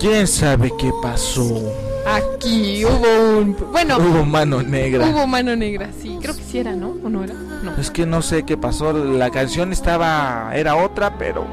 [0.00, 1.46] ¿Quién sabe qué pasó?
[2.06, 3.54] Aquí hubo un...
[3.70, 5.06] Bueno, Hubo mano negra.
[5.06, 6.18] hubo mano negra, sí.
[6.20, 6.96] Creo que sí era, ¿no?
[7.04, 7.34] ¿O no era?
[7.34, 7.76] No.
[7.78, 8.92] Es que no sé qué pasó.
[8.94, 10.50] La canción estaba.
[10.54, 11.44] Era otra, pero.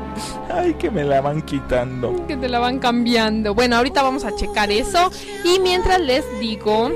[0.50, 2.26] Ay, que me la van quitando.
[2.28, 3.54] Que te la van cambiando.
[3.54, 5.12] Bueno, ahorita vamos a checar eso.
[5.44, 6.90] Y mientras les digo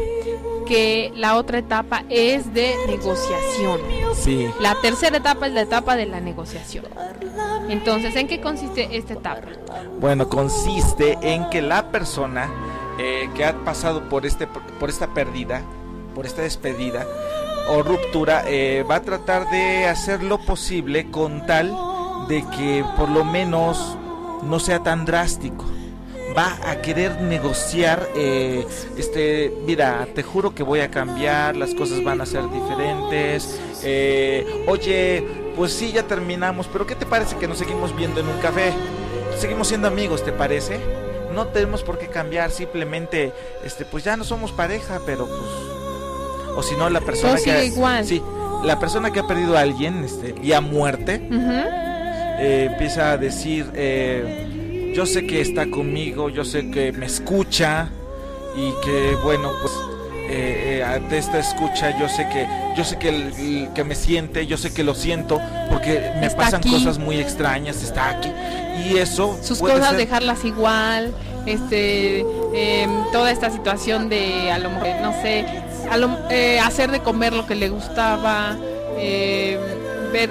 [0.71, 3.81] que la otra etapa es de negociación.
[4.15, 4.47] Sí.
[4.61, 6.85] La tercera etapa es la etapa de la negociación.
[7.67, 9.49] Entonces, ¿en qué consiste esta etapa?
[9.99, 12.49] Bueno, consiste en que la persona
[12.99, 15.61] eh, que ha pasado por este por esta pérdida,
[16.15, 17.05] por esta despedida
[17.71, 21.75] o ruptura, eh, va a tratar de hacer lo posible con tal
[22.29, 23.97] de que por lo menos
[24.43, 25.65] no sea tan drástico.
[26.37, 28.65] Va a querer negociar, eh,
[28.97, 33.59] este, mira, te juro que voy a cambiar, las cosas van a ser diferentes.
[33.83, 38.27] eh, oye, pues sí, ya terminamos, pero ¿qué te parece que nos seguimos viendo en
[38.27, 38.71] un café?
[39.41, 40.79] seguimos siendo amigos, ¿te parece?
[41.33, 43.33] No tenemos por qué cambiar, simplemente,
[43.65, 47.65] este, pues ya no somos pareja, pero pues, o si no la persona que, sigue
[47.65, 48.05] igual.
[48.05, 48.21] sí,
[48.63, 51.27] la persona que ha perdido a alguien, este, y a muerte,
[52.39, 54.47] eh, empieza a decir, eh,
[54.93, 57.89] yo sé que está conmigo, yo sé que me escucha
[58.55, 59.73] y que bueno, pues
[60.29, 63.95] eh, eh, ante esta escucha yo sé que yo sé que el- el que me
[63.95, 66.71] siente, yo sé que lo siento porque me Está pasan aquí.
[66.71, 68.31] cosas muy extrañas, está aquí
[68.89, 71.13] y eso Sus puede cosas ser- dejarlas igual.
[71.45, 72.19] Este,
[72.53, 75.43] em, toda esta situación de a lo mejor, no sé,
[75.89, 78.55] a lo- eh, hacer de comer lo que le gustaba,
[78.97, 79.59] em,
[80.13, 80.29] ver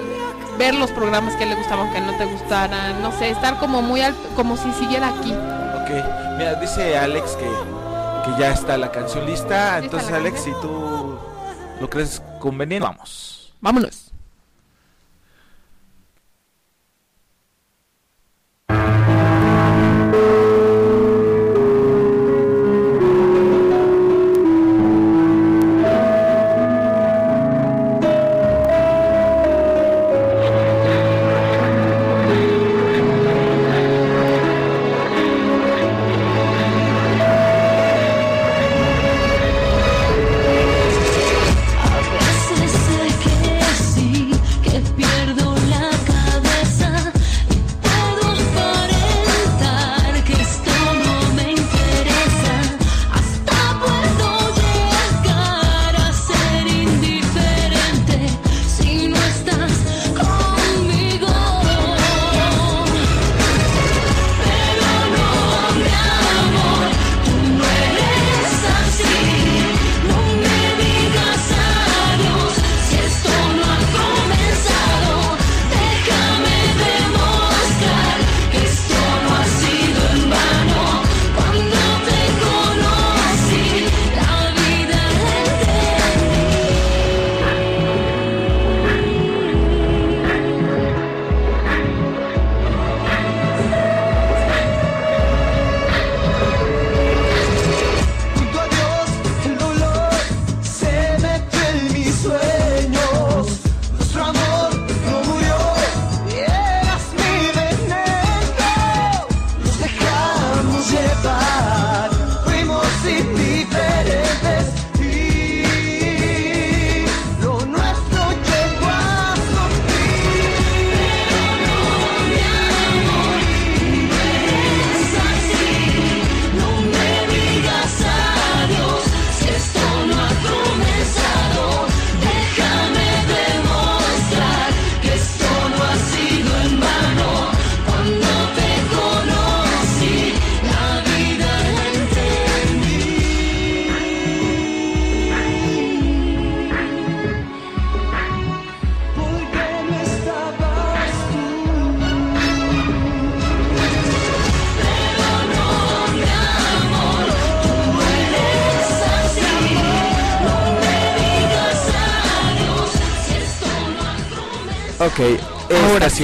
[0.61, 4.01] ver los programas que le gustaban, que no te gustaran, no sé, estar como muy
[4.01, 5.33] al, como si siguiera aquí.
[5.33, 5.89] Ok,
[6.37, 9.79] mira, dice Alex que, que ya está la canción lista.
[9.79, 11.17] ¿Lista Entonces, Alex, si tú
[11.79, 13.51] lo crees conveniente, vamos.
[13.59, 14.10] Vámonos.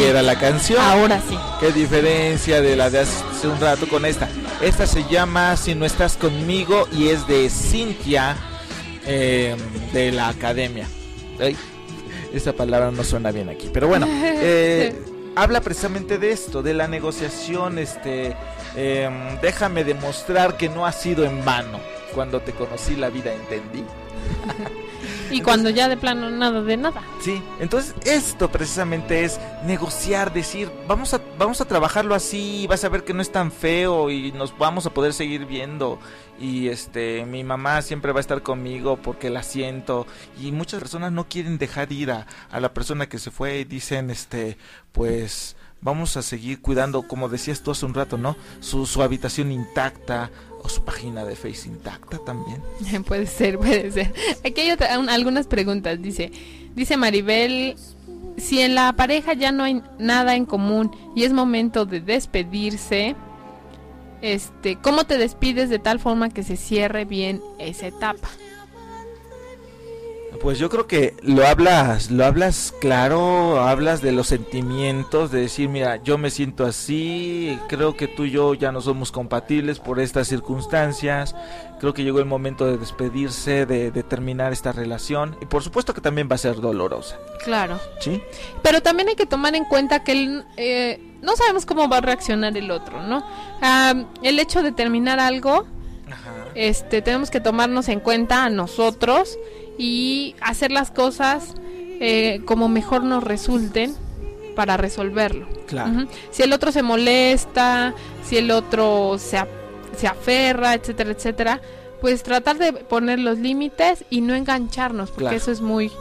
[0.03, 0.79] Era la canción.
[0.81, 1.37] Ahora sí.
[1.59, 4.29] Qué diferencia de la de hace un rato con esta.
[4.61, 8.35] Esta se llama Si no estás conmigo y es de Cintia
[9.05, 9.55] eh,
[9.93, 10.87] de la academia.
[11.39, 11.55] Ay,
[12.33, 14.95] esa palabra no suena bien aquí, pero bueno, eh,
[15.35, 17.79] habla precisamente de esto, de la negociación.
[17.79, 18.35] Este,
[18.75, 21.79] em, déjame demostrar que no ha sido en vano.
[22.13, 23.83] Cuando te conocí la vida entendí.
[25.29, 27.01] Y cuando ya de plano nada de nada.
[27.21, 32.89] Sí, entonces esto precisamente es negociar, decir, vamos a, vamos a trabajarlo así, vas a
[32.89, 35.99] ver que no es tan feo y nos vamos a poder seguir viendo.
[36.39, 40.07] Y este, mi mamá siempre va a estar conmigo porque la siento.
[40.41, 43.63] Y muchas personas no quieren dejar ir a, a la persona que se fue y
[43.65, 44.57] dicen, este,
[44.91, 48.35] pues vamos a seguir cuidando, como decías tú hace un rato, ¿no?
[48.59, 50.31] Su, su habitación intacta
[50.63, 52.61] o su página de Face intacta también.
[53.07, 54.13] puede ser, puede ser.
[54.45, 56.01] Aquí hay otra- un- algunas preguntas.
[56.01, 56.31] Dice,
[56.75, 57.75] dice Maribel,
[58.37, 63.15] si en la pareja ya no hay nada en común y es momento de despedirse,
[64.21, 68.29] este, ¿cómo te despides de tal forma que se cierre bien esa etapa?
[70.41, 75.67] Pues yo creo que lo hablas, lo hablas claro, hablas de los sentimientos, de decir,
[75.67, 79.99] mira, yo me siento así, creo que tú y yo ya no somos compatibles por
[79.99, 81.35] estas circunstancias,
[81.79, 85.93] creo que llegó el momento de despedirse, de, de terminar esta relación, y por supuesto
[85.93, 87.79] que también va a ser dolorosa, Claro.
[87.99, 88.21] ¿sí?
[88.61, 92.01] Pero también hay que tomar en cuenta que el, eh, no sabemos cómo va a
[92.01, 93.25] reaccionar el otro, ¿no?
[93.61, 95.65] Ah, el hecho de terminar algo
[96.55, 99.37] este tenemos que tomarnos en cuenta a nosotros
[99.77, 101.53] y hacer las cosas
[101.99, 103.93] eh, como mejor nos resulten
[104.55, 105.47] para resolverlo.
[105.67, 106.07] Claro.
[106.31, 107.93] Si el otro se molesta,
[108.23, 109.47] si el otro se, a-
[109.95, 111.61] se aferra, etcétera, etcétera,
[112.01, 115.37] pues tratar de poner los límites y no engancharnos, porque Claro.
[115.37, 115.91] eso es muy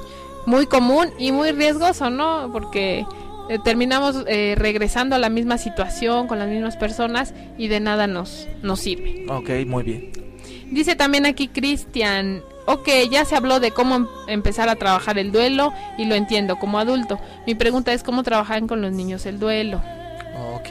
[0.47, 2.51] muy común y muy riesgoso, ¿no?
[2.53, 3.05] Porque
[3.49, 8.07] eh, terminamos eh, regresando a la misma situación con las mismas personas y de nada
[8.07, 9.27] nos nos sirve.
[9.29, 10.11] Ok, muy bien.
[10.71, 15.33] Dice también aquí Cristian, ok, ya se habló de cómo em- empezar a trabajar el
[15.33, 17.19] duelo y lo entiendo como adulto.
[17.47, 19.81] Mi pregunta es cómo trabajan con los niños el duelo.
[20.55, 20.69] Ok.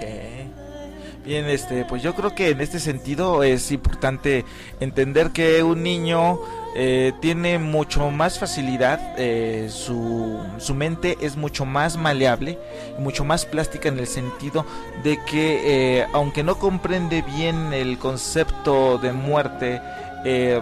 [1.25, 4.45] Bien, este, pues yo creo que en este sentido es importante
[4.79, 6.37] entender que un niño
[6.75, 12.59] eh, tiene mucho más facilidad, eh, su, su mente es mucho más maleable,
[12.99, 14.67] mucho más plástica en el sentido
[15.03, 19.81] de que eh, aunque no comprende bien el concepto de muerte,
[20.25, 20.61] eh,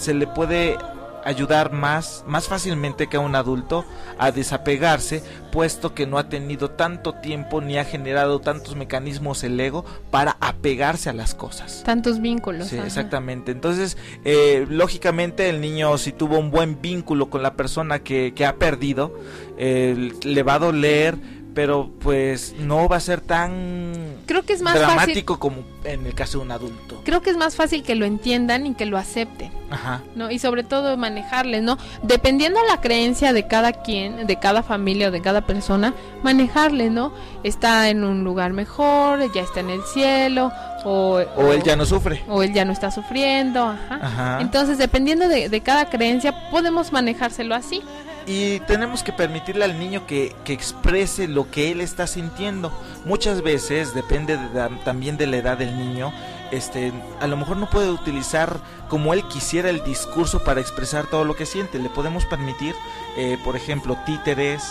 [0.00, 0.78] se le puede
[1.24, 3.84] ayudar más, más fácilmente que a un adulto
[4.18, 5.22] a desapegarse,
[5.52, 10.38] puesto que no ha tenido tanto tiempo ni ha generado tantos mecanismos el ego para
[10.40, 11.82] apegarse a las cosas.
[11.84, 12.68] Tantos vínculos.
[12.68, 12.86] Sí, ajá.
[12.86, 13.52] exactamente.
[13.52, 18.46] Entonces, eh, lógicamente el niño si tuvo un buen vínculo con la persona que, que
[18.46, 19.14] ha perdido,
[19.58, 21.18] eh, le va a doler,
[21.54, 23.92] pero pues no va a ser tan
[24.26, 24.94] Creo que es más fácil.
[24.96, 27.00] dramático como en el caso de un adulto.
[27.04, 29.50] Creo que es más fácil que lo entiendan y que lo acepten.
[29.70, 30.02] Ajá.
[30.16, 30.30] ¿no?
[30.30, 31.78] Y sobre todo manejarles, ¿no?
[32.02, 35.94] Dependiendo la creencia de cada quien, de cada familia o de cada persona,
[36.24, 37.12] manejarles, ¿no?
[37.44, 40.50] Está en un lugar mejor, ya está en el cielo,
[40.84, 42.22] o, O él ya no sufre.
[42.28, 43.98] o él ya no está sufriendo, ajá.
[44.02, 44.40] Ajá.
[44.40, 47.80] Entonces, dependiendo de, de cada creencia, podemos manejárselo así.
[48.26, 52.72] Y tenemos que permitirle al niño que, que exprese lo que él está sintiendo.
[53.04, 56.12] Muchas veces, depende de también de la edad del niño,
[56.50, 58.58] este, a lo mejor no puede utilizar
[58.88, 61.78] como él quisiera el discurso para expresar todo lo que siente.
[61.78, 62.74] Le podemos permitir,
[63.16, 64.62] eh, por ejemplo, títeres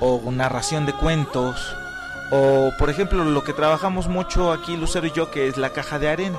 [0.00, 1.74] o narración de cuentos.
[2.30, 5.98] O, por ejemplo, lo que trabajamos mucho aquí, Lucero y yo, que es la caja
[5.98, 6.38] de arena.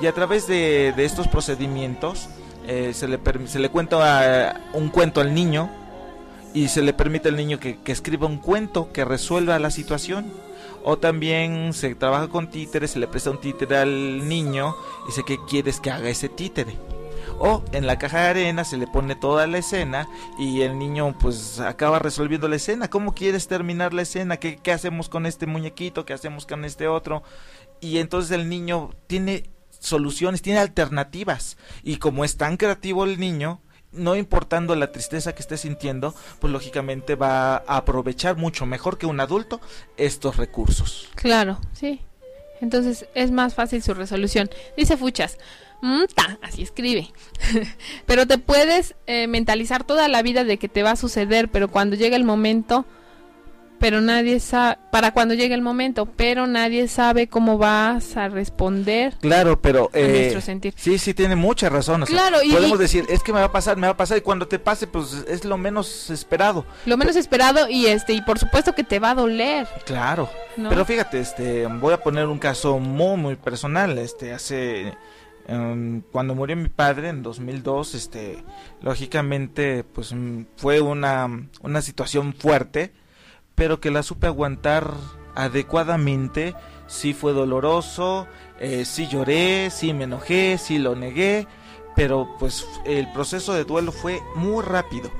[0.00, 2.28] Y a través de, de estos procedimientos
[2.66, 5.70] eh, se, le se le cuenta eh, un cuento al niño
[6.54, 10.32] y se le permite al niño que, que escriba un cuento que resuelva la situación.
[10.84, 14.74] O también se trabaja con títeres, se le presta un títere al niño
[15.04, 16.76] y dice que quieres que haga ese títere.
[17.38, 21.16] O en la caja de arena se le pone toda la escena y el niño
[21.18, 22.88] pues acaba resolviendo la escena.
[22.88, 24.38] ¿Cómo quieres terminar la escena?
[24.38, 26.04] ¿Qué, qué hacemos con este muñequito?
[26.04, 27.22] ¿Qué hacemos con este otro?
[27.80, 29.44] Y entonces el niño tiene
[29.78, 31.56] soluciones, tiene alternativas.
[31.82, 33.60] Y como es tan creativo el niño,
[33.92, 39.06] no importando la tristeza que esté sintiendo, pues lógicamente va a aprovechar mucho mejor que
[39.06, 39.60] un adulto
[39.96, 41.08] estos recursos.
[41.14, 42.00] Claro, sí.
[42.60, 44.48] Entonces es más fácil su resolución.
[44.76, 45.36] Dice Fuchas,
[45.82, 47.10] "Mm, ta", así escribe.
[48.06, 51.68] pero te puedes eh, mentalizar toda la vida de que te va a suceder, pero
[51.68, 52.84] cuando llega el momento,
[53.82, 59.14] pero nadie sabe, para cuando llegue el momento, pero nadie sabe cómo vas a responder
[59.20, 60.72] Claro, pero a eh, nuestro sentir.
[60.76, 62.04] sí, sí tiene mucha razón.
[62.04, 63.96] o sea, Claro, y- podemos decir, es que me va a pasar, me va a
[63.96, 66.64] pasar y cuando te pase, pues es lo menos esperado.
[66.86, 70.30] Lo menos esperado y este y por supuesto que te va a doler, Claro.
[70.56, 70.68] ¿no?
[70.68, 73.98] Pero fíjate, este, voy a poner un caso muy, muy personal.
[73.98, 74.92] Este, hace,
[75.48, 78.44] em, cuando murió mi padre en 2002, este,
[78.80, 81.28] lógicamente, pues mm, fue una,
[81.62, 82.92] una situación fuerte,
[83.54, 84.92] pero que la supe aguantar
[85.34, 86.54] adecuadamente.
[86.86, 88.26] Sí fue doloroso,
[88.60, 91.46] eh, sí lloré, sí me enojé, sí lo negué,
[91.96, 95.10] pero pues el proceso de duelo fue muy rápido.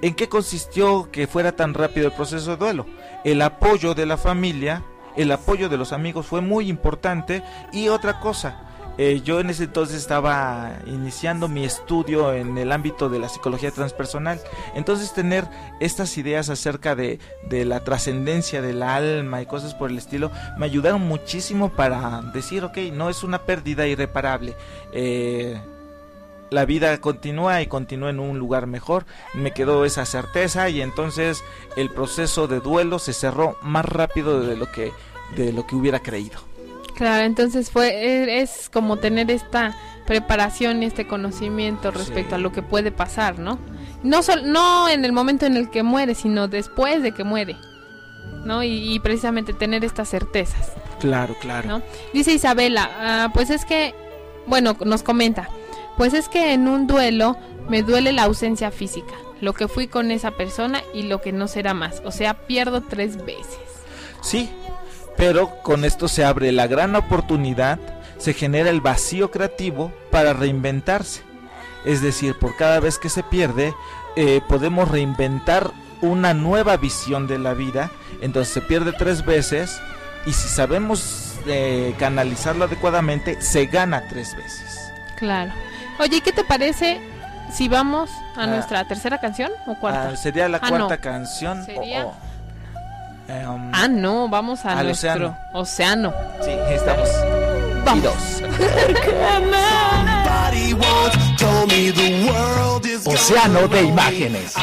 [0.00, 2.86] ¿En qué consistió que fuera tan rápido el proceso de duelo?
[3.24, 4.84] El apoyo de la familia,
[5.16, 8.62] el apoyo de los amigos fue muy importante y otra cosa,
[8.98, 13.70] eh, yo en ese entonces estaba iniciando mi estudio en el ámbito de la psicología
[13.70, 14.40] transpersonal,
[14.74, 15.46] entonces tener
[15.78, 21.02] estas ideas acerca de, la trascendencia del alma y cosas por el estilo me ayudaron
[21.02, 24.56] muchísimo para decir, ok, no es una pérdida irreparable.
[24.92, 25.60] Eh,
[26.50, 29.04] la vida continúa y continúa en un lugar mejor.
[29.34, 31.44] Me quedó esa certeza y entonces
[31.76, 34.92] el proceso de duelo se cerró más rápido de lo que
[35.36, 36.47] de lo que hubiera creído.
[36.98, 39.74] Claro, entonces fue e- es como tener esta
[40.04, 42.34] preparación y este conocimiento respecto Sí.
[42.34, 43.58] a lo que puede pasar, ¿no?
[44.02, 47.56] No sol- no en el momento en el que muere, sino después de que muere.
[48.44, 48.62] ¿No?
[48.64, 51.68] Y, y precisamente tener estas certezas, Claro, claro.
[51.68, 51.82] ¿no?
[52.12, 53.94] Dice Isabela, ah, pues es que
[54.46, 55.48] bueno, nos comenta,
[55.96, 57.36] pues es que en un duelo
[57.68, 61.46] me duele la ausencia física, lo que fui con esa persona y lo que no
[61.48, 63.58] será más, o sea, pierdo tres veces.
[64.22, 64.50] Sí,
[65.18, 67.78] pero con esto se abre la gran oportunidad,
[68.16, 71.22] se genera el vacío creativo para reinventarse.
[71.84, 73.74] Es decir, por cada vez que se pierde,
[74.16, 77.90] eh, podemos reinventar una nueva visión de la vida.
[78.22, 79.80] Entonces se pierde tres veces
[80.26, 84.78] y si sabemos eh, canalizarlo adecuadamente, se gana tres veces.
[85.18, 85.52] Claro.
[86.00, 87.00] Oye, ¿y ¿qué te parece
[87.52, 88.46] si vamos a Ah.
[88.46, 90.10] nuestra tercera canción o cuarta?
[90.12, 91.00] Ah, sería la Ah, cuarta no.
[91.00, 91.64] canción.
[91.64, 92.06] Sería-
[93.28, 95.36] em, Ah, no, vamos a Al nuestro océano.
[95.52, 96.14] océano.
[96.42, 97.08] sí, estamos.
[97.84, 97.98] Vamos.
[97.98, 98.38] Y dos.
[103.06, 104.54] Océano de imágenes.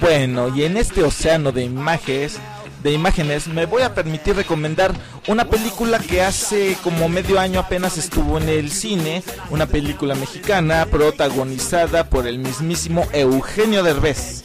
[0.00, 2.38] Bueno, y en este océano de imágenes,
[2.86, 4.94] de imágenes, me voy a permitir recomendar
[5.26, 10.86] una película que hace como medio año apenas estuvo en el cine, una película mexicana
[10.88, 14.44] protagonizada por el mismísimo Eugenio Derbez.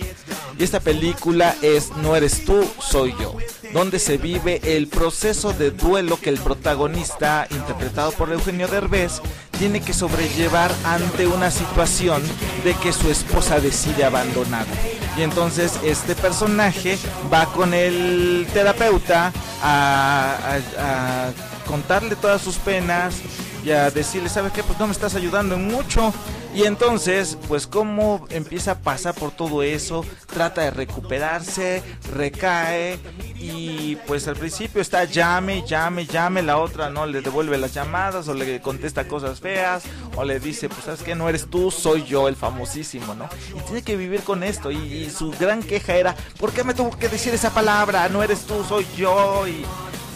[0.57, 3.35] Y esta película es No eres tú, soy yo,
[3.73, 9.21] donde se vive el proceso de duelo que el protagonista, interpretado por Eugenio Derbez,
[9.57, 12.21] tiene que sobrellevar ante una situación
[12.63, 14.73] de que su esposa decide abandonarlo.
[15.17, 16.97] Y entonces este personaje
[17.31, 19.31] va con el terapeuta
[19.61, 21.29] a,
[21.67, 23.15] contarle todas sus penas
[23.63, 24.63] y a decirle, ¿sabes qué?
[24.63, 26.13] Pues no me estás ayudando en mucho.
[26.53, 31.81] Y entonces, pues cómo empieza a pasar por todo eso, trata de recuperarse,
[32.13, 32.99] recae
[33.35, 38.27] y pues al principio está llame, llame, llame, la otra no le devuelve las llamadas
[38.27, 39.83] o le contesta cosas feas
[40.17, 43.29] o le dice, pues sabes que no eres tú, soy yo, el famosísimo, ¿no?
[43.55, 46.97] Y tiene que vivir con esto y, su gran queja era, ¿por qué me tuvo
[46.97, 48.09] que decir esa palabra?
[48.09, 49.63] No eres tú, soy yo y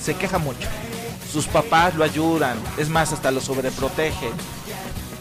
[0.01, 0.67] se queja mucho.
[1.31, 4.31] Sus papás lo ayudan, es más, hasta lo sobreprotegen.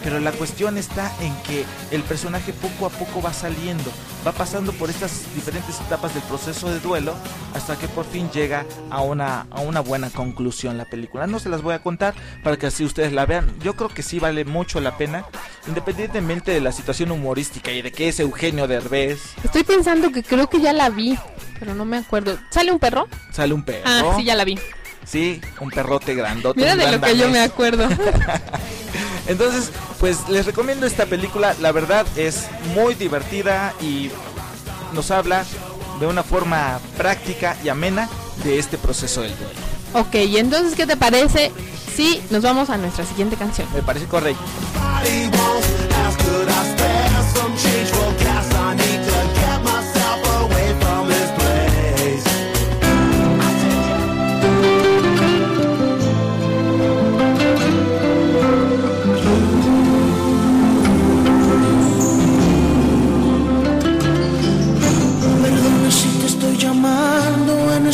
[0.04, 3.90] Pero la cuestión está en que el personaje poco a poco va saliendo,
[4.24, 7.14] va pasando por estas diferentes etapas del proceso de duelo
[7.54, 11.26] hasta que por fin llega a una, a una buena conclusión la película.
[11.26, 13.50] No se las voy a contar para que así ustedes la vean.
[13.60, 15.24] Yo creo que sí vale mucho la pena,
[15.66, 20.48] independientemente de la situación humorística y de que es Eugenio Derbez, Estoy pensando que creo
[20.48, 21.18] que ya la vi,
[21.58, 22.38] pero no me acuerdo.
[22.50, 23.08] ¿Sale un perro?
[23.32, 23.84] sale un perro.
[23.86, 24.58] Ah, sí, ya la vi.
[25.06, 26.60] Sí, un perrote grandote.
[26.60, 27.88] Mira de lo que yo me acuerdo.
[29.26, 29.70] Entonces,
[30.00, 31.54] pues les recomiendo esta película.
[31.60, 34.10] La verdad es muy divertida y
[34.92, 35.44] nos habla
[36.00, 38.08] de una forma práctica y amena
[38.42, 39.54] de este proceso del duelo.
[39.94, 41.52] ok, y entonces, ¿qué te parece
[41.94, 43.68] si nos vamos a nuestra siguiente canción?
[43.74, 44.42] Me parece correcto.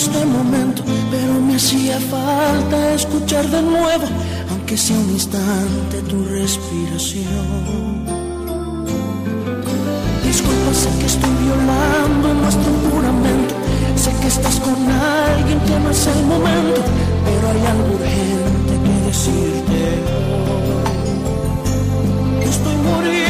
[0.04, 4.06] Este momento, pero me hacía falta escuchar de nuevo,
[4.50, 8.06] aunque sea un instante, tu respiración.
[10.24, 13.54] Disculpa, sé que estoy violando nuestro juramento,
[13.94, 16.80] sé que estás con alguien que no es el momento,
[17.26, 19.80] pero hay algo urgente que decirte.
[22.48, 23.29] Estoy muriendo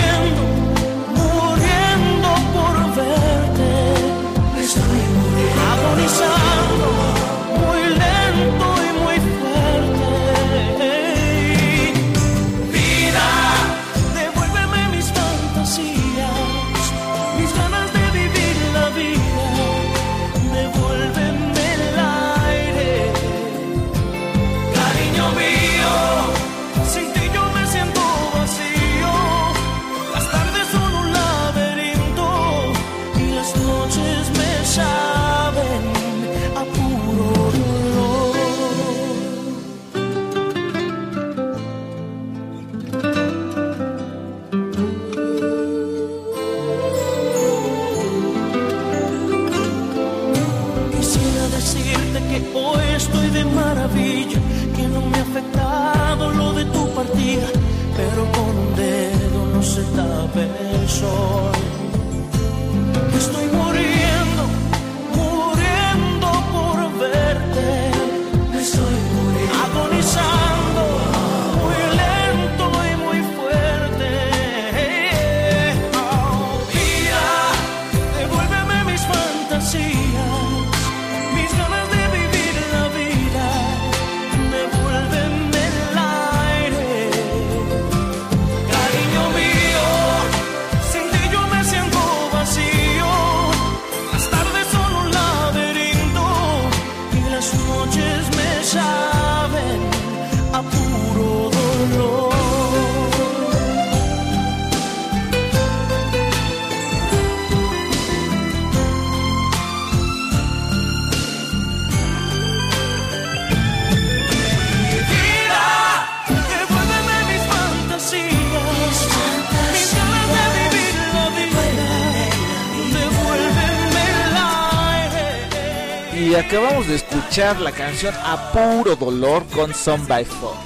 [127.30, 130.56] escuchar la canción A Puro Dolor con Some by Four.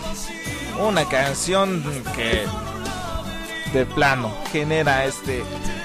[0.80, 1.84] Una canción
[2.16, 2.46] que
[3.78, 5.42] de plano genera este,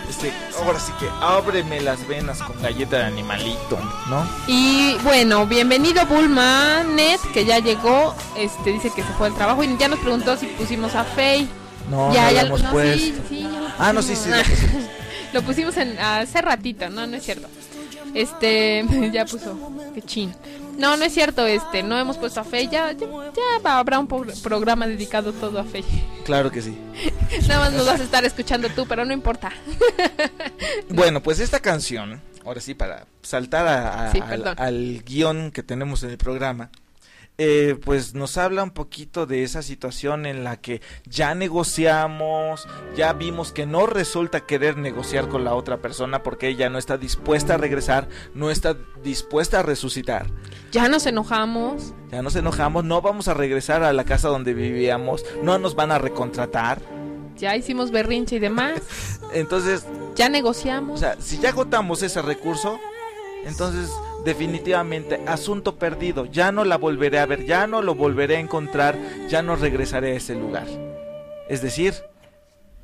[0.09, 3.77] este, ahora sí que ábreme las venas con galleta de animalito,
[4.09, 4.25] ¿no?
[4.47, 8.15] Y bueno, bienvenido Bullmanet, que ya llegó.
[8.38, 11.49] Este dice que se fue al trabajo y ya nos preguntó si pusimos a Faye.
[11.89, 12.97] No, ya, no ya lo hemos no, puesto.
[12.97, 14.84] sí, sí, ya lo Ah, no, sí, sí, lo pusimos.
[15.32, 17.47] Lo pusimos en, hace ratito, no, no es cierto.
[18.13, 19.57] Este, ya puso,
[19.93, 20.34] qué chin.
[20.80, 23.05] No, no es cierto, este, no hemos puesto a Faye, ya, ya,
[23.63, 26.03] habrá un programa dedicado todo a Faye.
[26.23, 26.77] Claro que sí.
[27.47, 29.51] Nada más nos vas a estar escuchando tú, pero no importa.
[30.89, 35.63] Bueno, pues esta canción, ahora sí, para saltar a- a- Sí, al, al guion que
[35.63, 36.69] tenemos en el programa,
[37.41, 43.13] eh, pues nos habla un poquito de esa situación en la que ya negociamos, ya
[43.13, 47.55] vimos que no resulta querer negociar con la otra persona porque ella no está dispuesta
[47.55, 50.27] a regresar, no está dispuesta a resucitar.
[50.71, 55.23] Ya nos enojamos, Ya nos enojamos, no vamos a regresar a la casa donde vivíamos,
[55.41, 56.81] no nos van a recontratar.
[57.37, 58.81] ya hicimos berrinche y demás,
[59.33, 59.85] Entonces,
[60.15, 60.99] ya O negociamos.
[60.99, 62.77] sea, si ya agotamos ese recurso,
[63.45, 63.89] entonces
[64.24, 68.97] definitivamente asunto perdido, ya no la volveré a ver, ya no lo volveré a encontrar,
[69.28, 70.67] ya no regresaré a ese lugar.
[71.47, 71.93] Es decir,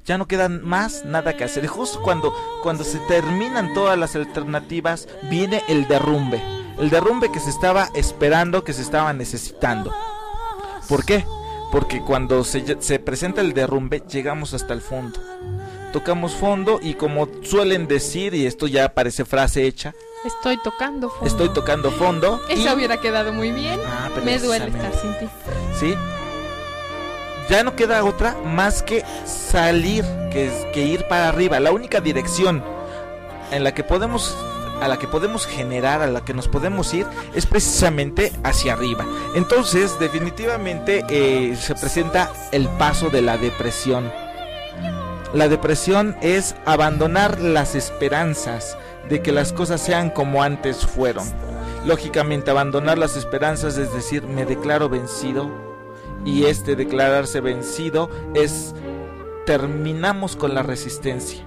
[0.05, 1.65] ya no queda más nada que hacer.
[1.67, 6.41] Justo cuando, cuando se terminan todas las alternativas, viene el derrumbe.
[6.77, 9.93] El derrumbe que se estaba esperando, que se estaba necesitando.
[10.88, 11.25] ¿Por qué?
[11.71, 15.19] Porque cuando se, se presenta el derrumbe, llegamos hasta el fondo.
[15.91, 19.95] Tocamos fondo y como suelen decir, y esto ya parece frase hecha,
[20.26, 21.26] Estoy tocando fondo.
[21.28, 22.41] estoy tocando fondo.
[22.49, 23.80] y- Eso hubiera quedado muy bien.
[23.86, 25.30] Ah, Me duele estar sin ti.
[25.80, 25.95] ¿sí?
[27.49, 31.59] Ya no queda otra más que salir, que, que ir para arriba.
[31.59, 32.63] La única dirección
[33.51, 34.36] en la que podemos
[34.82, 39.05] a la que podemos generar, a la que nos podemos ir, es precisamente hacia arriba.
[39.34, 44.11] Entonces, definitivamente eh, se presenta el paso de la depresión.
[45.34, 48.78] La depresión es abandonar las esperanzas
[49.09, 51.26] de que las cosas sean como antes fueron.
[51.86, 55.49] Lógicamente, abandonar las esperanzas es decir, me declaro vencido.
[56.26, 58.73] Y este declararse vencido es
[59.45, 61.43] terminamos con la resistencia.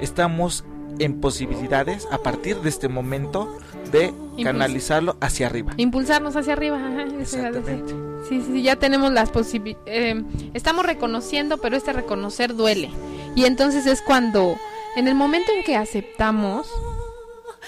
[0.00, 0.64] Estamos
[0.98, 3.56] en posibilidades a partir de este momento
[3.92, 4.12] de
[4.42, 5.74] canalizarlo hacia arriba.
[5.76, 6.76] Impulsarnos hacia arriba.
[6.76, 7.02] ajá.
[7.20, 8.05] Exactamente.
[8.28, 10.24] Sí, sí, ya tenemos las posibilidades.
[10.54, 12.90] estamos reconociendo, pero este reconocer duele.
[13.34, 14.56] Y entonces es cuando,
[14.96, 16.68] en el momento en que aceptamos,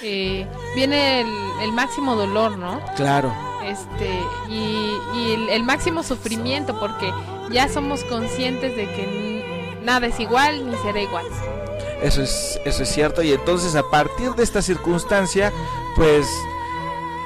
[0.03, 1.29] eh, viene el,
[1.63, 2.81] el máximo dolor, ¿no?
[2.97, 3.33] Claro.
[3.65, 4.11] Este,
[4.49, 7.13] y, y el, el máximo sufrimiento, porque
[7.51, 11.27] ya somos conscientes de que nada es igual ni será igual.
[12.03, 13.23] Eso es, eso es cierto.
[13.23, 15.53] Y entonces a partir de esta circunstancia,
[15.97, 16.27] pues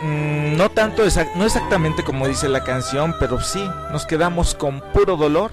[0.02, 1.02] mm, no tanto
[1.36, 5.50] no exactamente como dice la canción, pero sí nos quedamos con puro dolor.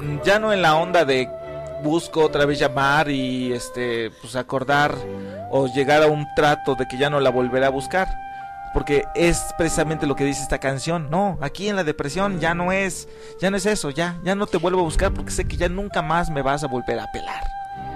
[0.00, 1.28] Mm, Ya no en la onda de
[1.82, 4.94] busco otra vez llamar y este pues acordar
[5.50, 8.08] o llegar a un trato de que ya no la volverá a buscar.
[8.72, 11.10] Porque es precisamente lo que dice esta canción.
[11.10, 13.06] No, aquí en la depresión ya no es,
[13.38, 15.68] ya no es eso, ya, ya no te vuelvo a buscar porque sé que ya
[15.68, 17.42] nunca más me vas a volver a pelar.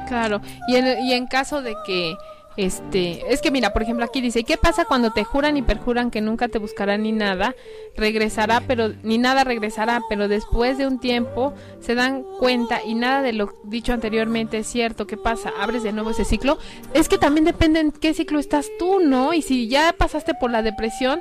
[0.07, 2.14] Claro, y en, y en caso de que,
[2.57, 6.11] este, es que mira, por ejemplo aquí dice, ¿qué pasa cuando te juran y perjuran
[6.11, 7.55] que nunca te buscarán ni nada?
[7.97, 13.23] Regresará, pero ni nada regresará, pero después de un tiempo se dan cuenta y nada
[13.23, 15.07] de lo dicho anteriormente es cierto.
[15.07, 15.53] ¿Qué pasa?
[15.61, 16.59] ¿Abres de nuevo ese ciclo?
[16.95, 19.35] Es que también depende en qué ciclo estás tú, ¿no?
[19.35, 21.21] Y si ya pasaste por la depresión,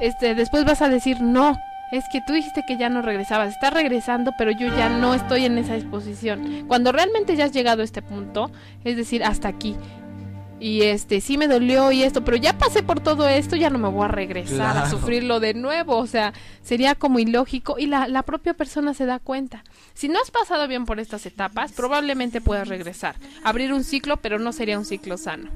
[0.00, 1.56] este, después vas a decir, no,
[1.92, 5.44] es que tú dijiste que ya no regresabas, estás regresando, pero yo ya no estoy
[5.44, 6.64] en esa disposición.
[6.66, 8.50] Cuando realmente ya has llegado a este punto,
[8.84, 9.76] es decir, hasta aquí.
[10.60, 13.78] Y este, sí me dolió y esto, pero ya pasé por todo esto, ya no
[13.78, 15.96] me voy a regresar a sufrirlo de nuevo.
[15.98, 16.32] O sea,
[16.62, 19.64] sería como ilógico y la, la propia persona se da cuenta.
[19.94, 24.38] Si no has pasado bien por estas etapas, probablemente puedas regresar, abrir un ciclo, pero
[24.38, 25.50] no sería un ciclo sano.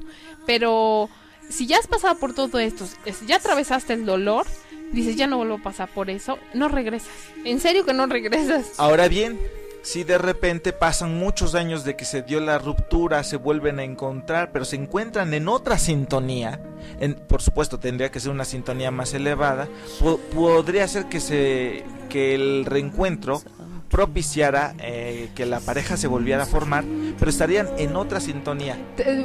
[0.45, 1.09] Pero
[1.49, 4.45] si ya has pasado por todo esto, es- ya atravesaste el dolor,
[4.91, 7.09] dices, ya no vuelvo a pasar por eso, no regresas.
[7.45, 8.79] En serio que no regresas.
[8.79, 9.39] Ahora bien,
[9.81, 13.83] si de repente pasan muchos años de que se dio la ruptura, se vuelven a
[13.83, 16.59] encontrar, pero se encuentran en otra sintonía,
[16.99, 19.67] en, por supuesto tendría que ser una sintonía más elevada,
[19.99, 23.41] po- podría ser que, se, que el reencuentro
[23.89, 26.83] propiciara eh, que la pareja se volviera a formar,
[27.17, 28.77] pero estarían en otra sintonía.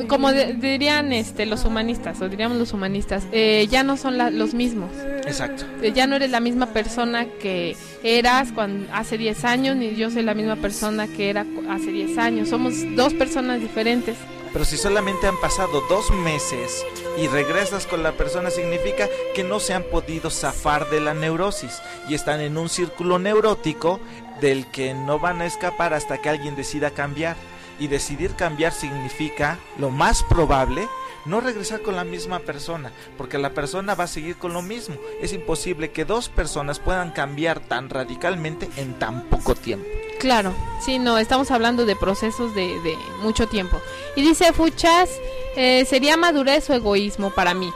[0.08, 4.30] Como de- dirían este, los humanistas, o diríamos los humanistas, eh, ya no son la-
[4.30, 4.90] los mismos.
[5.26, 5.64] Exacto.
[5.82, 10.10] Eh, Ya no eres la misma persona que eras cuando, hace 10 años, ni yo
[10.10, 12.48] soy la misma persona que era hace 10 años.
[12.48, 14.16] Somos dos personas diferentes.
[14.52, 16.84] Pero si solamente han pasado dos meses
[17.20, 21.80] y regresas con la persona, significa que no se han podido zafar de la neurosis
[22.08, 23.98] y están en un círculo neurótico
[24.44, 27.34] del que no van a escapar hasta que alguien decida cambiar.
[27.80, 30.86] Y decidir cambiar significa, lo más probable,
[31.24, 34.96] no regresar con la misma persona, porque la persona va a seguir con lo mismo.
[35.22, 39.86] Es imposible que dos personas puedan cambiar tan radicalmente en tan poco tiempo.
[40.20, 43.80] Claro, sí, no, estamos hablando de procesos de, de mucho tiempo.
[44.14, 45.10] Y dice Fuchas,
[45.56, 47.72] eh, ¿sería madurez o egoísmo para mí?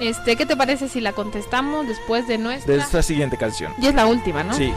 [0.00, 2.74] Este, ¿qué te parece si la contestamos después de nuestra?
[2.74, 3.72] De esta siguiente canción.
[3.80, 4.54] Y es la última, ¿no?
[4.54, 4.72] Sí.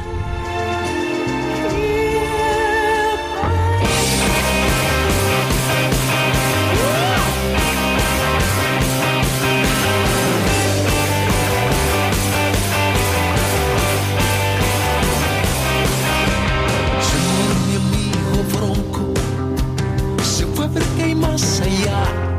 [20.74, 22.33] Se fue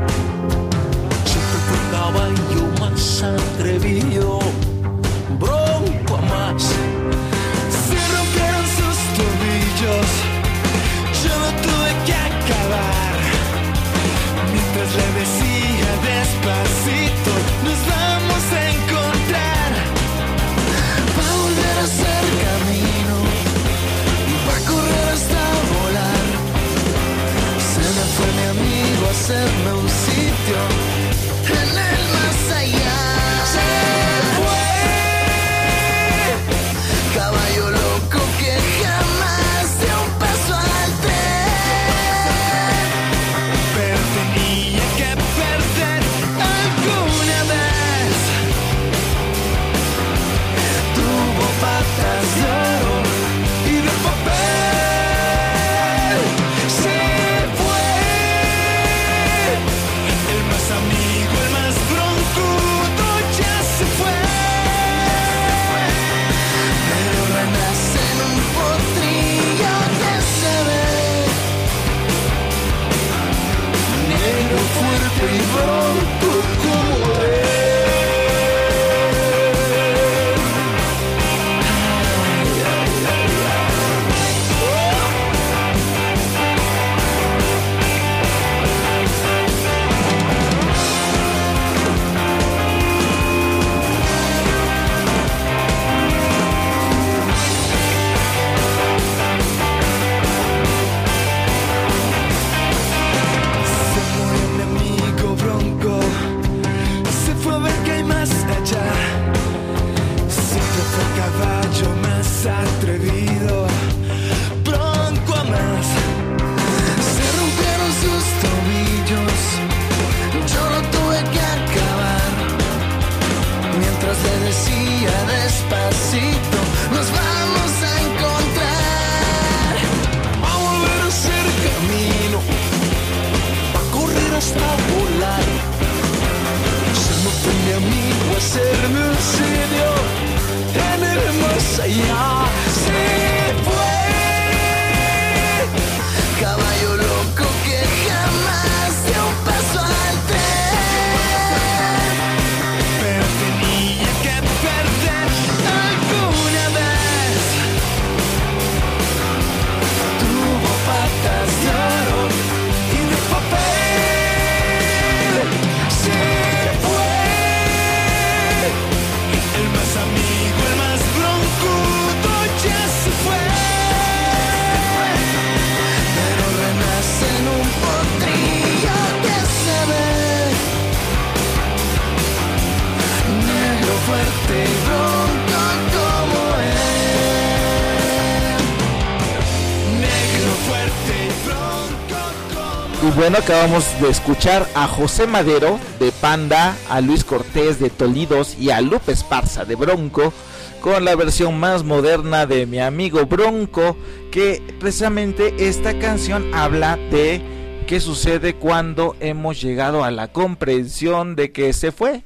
[193.25, 198.69] bueno, acabamos de escuchar a José Madero de Panda, a Luis Cortés de Tolidos y
[198.69, 200.31] a Lupe Esparza de Bronco
[200.79, 203.97] con la versión más moderna de mi amigo Bronco,
[204.31, 207.41] que precisamente esta canción habla de
[207.87, 212.21] qué sucede cuando hemos llegado a la comprensión de que se fue.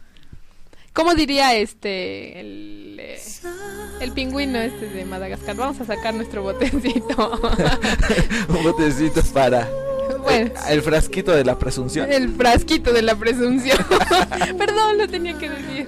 [0.92, 3.22] ¿Cómo diría este el, eh,
[4.02, 5.56] el pingüino este de Madagascar?
[5.56, 7.40] Vamos a sacar nuestro botecito.
[8.50, 9.79] Un botecito para
[10.70, 12.12] el frasquito de la presunción.
[12.12, 13.78] el frasquito de la presunción.
[14.58, 15.88] Perdón, lo tenía que decir.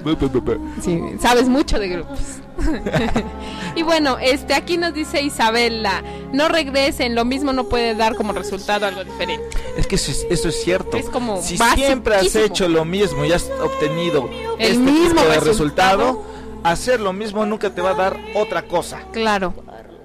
[0.81, 2.19] Sí, sabes mucho de grupos.
[3.75, 8.33] y bueno, este aquí nos dice Isabela, no regresen, lo mismo no puede dar como
[8.33, 9.45] resultado algo diferente.
[9.77, 10.97] Es que eso es, eso es cierto.
[10.97, 14.29] Es como si siempre has hecho lo mismo y has obtenido
[14.59, 15.97] El este mismo tipo de resultado.
[15.97, 16.23] resultado,
[16.63, 19.01] hacer lo mismo nunca te va a dar otra cosa.
[19.11, 19.53] Claro,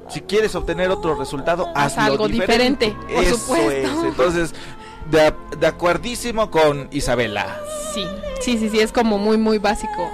[0.09, 3.71] Si quieres obtener otro resultado, Haz hazlo algo diferente, por Eso supuesto.
[3.71, 4.05] es.
[4.05, 4.55] Entonces,
[5.11, 7.61] de, de acuerdísimo con Isabela.
[7.95, 8.05] sí,
[8.41, 10.11] sí, sí, sí, es como muy, muy básico.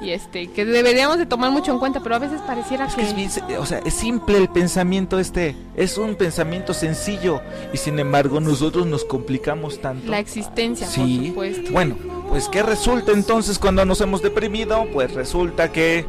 [0.00, 3.02] Y este, que deberíamos de tomar mucho en cuenta, pero a veces pareciera Es que...
[3.24, 7.40] es o sea, es simple el pensamiento este, es un pensamiento sencillo
[7.72, 10.10] y sin embargo nosotros nos complicamos tanto.
[10.10, 11.30] La existencia, Sí.
[11.32, 11.70] por supuesto.
[11.72, 11.96] Bueno,
[12.28, 14.86] pues ¿qué resulta entonces cuando nos hemos deprimido?
[14.92, 16.04] Pues resulta que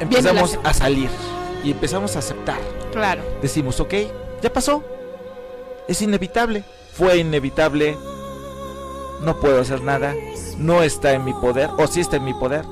[0.00, 1.10] empezamos a salir
[1.64, 2.58] y empezamos a aceptar.
[2.92, 3.22] Claro.
[3.42, 3.94] Decimos, ok,
[4.42, 4.84] ya pasó,
[5.88, 7.96] es inevitable, fue inevitable,
[9.22, 10.14] no puedo hacer nada,
[10.58, 12.64] no está en mi poder, o si está en mi poder.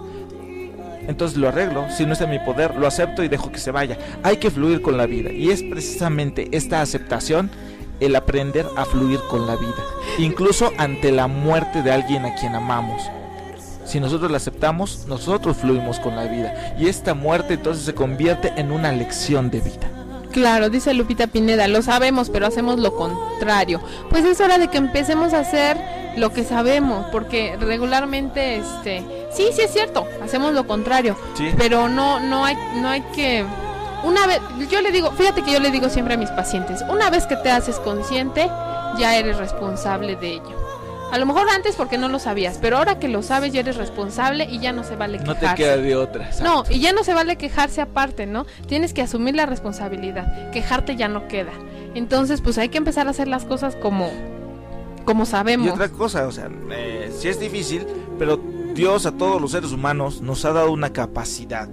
[1.09, 3.73] Entonces lo arreglo, si no está en mi poder, lo acepto y dejo que se
[3.73, 3.99] vaya.
[4.23, 7.51] Hay que fluir con la vida y es precisamente esta aceptación
[7.99, 9.85] el aprender a fluir con la vida,
[10.19, 13.03] incluso ante la muerte de alguien a quien amamos.
[13.93, 18.51] Si nosotros la aceptamos, nosotros fluimos con la vida y esta muerte entonces se convierte
[18.57, 19.91] en una lección de vida.
[20.33, 23.83] Claro, dice Lupita Pineda, lo sabemos, pero hacemos lo contrario.
[24.09, 25.77] Pues es hora de que empecemos a hacer
[26.17, 31.51] lo que sabemos, porque regularmente, este, sí, sí es cierto, hacemos lo contrario, Sí.
[31.59, 33.45] pero no, no hay, no hay que,
[34.05, 34.41] una vez,
[34.71, 37.37] yo le digo, fíjate que yo le digo siempre a mis pacientes, una vez que
[37.37, 38.49] te haces consciente,
[38.99, 40.62] ya eres responsable de ello.
[41.13, 43.77] A lo mejor antes porque no lo sabías, pero ahora que lo sabes ya eres
[43.77, 45.49] responsable y ya no se vale No quejarse.
[45.49, 46.31] te queda de otra.
[46.43, 48.47] No, y ya no se vale quejarse aparte, ¿no?
[48.67, 50.51] Tienes que asumir la responsabilidad.
[50.53, 51.53] Quejarte ya no queda.
[51.95, 54.11] Entonces, pues hay que empezar a hacer las cosas como,
[55.05, 55.71] como Y sabemos.
[55.71, 57.87] otra cosa, o sea, eh, sí es difícil,
[58.19, 58.41] pero
[58.75, 61.69] Dios a todos los seres humanos nos ha dado una capacidad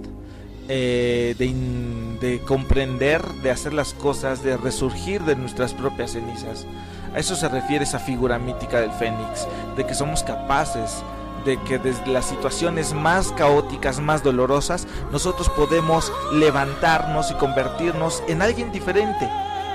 [0.68, 6.66] eh, de, in- de comprender, de hacer las cosas, de resurgir de nuestras propias cenizas.
[7.14, 9.46] A eso se refiere esa figura mítica del Fénix,
[9.76, 11.02] de que somos capaces
[11.44, 18.42] de que desde las situaciones más caóticas, más dolorosas, nosotros podemos levantarnos y convertirnos en
[18.42, 19.24] alguien diferente.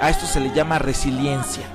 [0.02, 1.75] A esto se le llama resiliencia.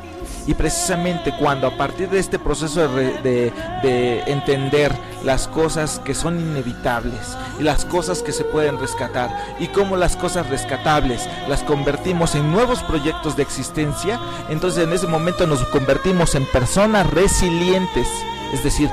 [0.50, 3.52] Y precisamente cuando a partir de este proceso de, de-
[3.84, 4.92] de entender
[5.22, 9.30] las cosas que son inevitables y las cosas que se pueden rescatar
[9.60, 15.06] y cómo las cosas rescatables las convertimos en nuevos proyectos de existencia, entonces en ese
[15.06, 18.08] momento nos convertimos en personas resilientes,
[18.52, 18.90] es decir,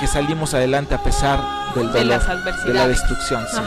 [0.00, 1.40] que salimos adelante a pesar
[1.74, 3.44] del De de la destrucción.
[3.52, 3.58] sí.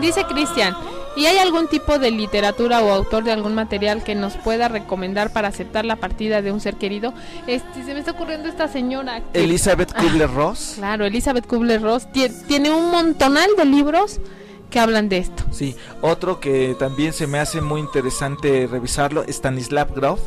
[0.00, 0.74] Dice Cristian,
[1.16, 5.32] ¿y hay algún tipo de literatura o autor de algún material que nos pueda recomendar
[5.32, 7.14] para aceptar la partida de un ser querido?
[7.46, 9.20] Este, se me está ocurriendo esta señora.
[9.32, 10.74] que- Elizabeth Kubler-Ross.
[10.76, 14.20] Claro, Elizabeth Kubler-Ross tie- tiene un montonal de libros
[14.70, 15.44] que hablan de esto.
[15.52, 20.20] Sí, otro que también se me hace muy interesante revisarlo, Stanislav Grof.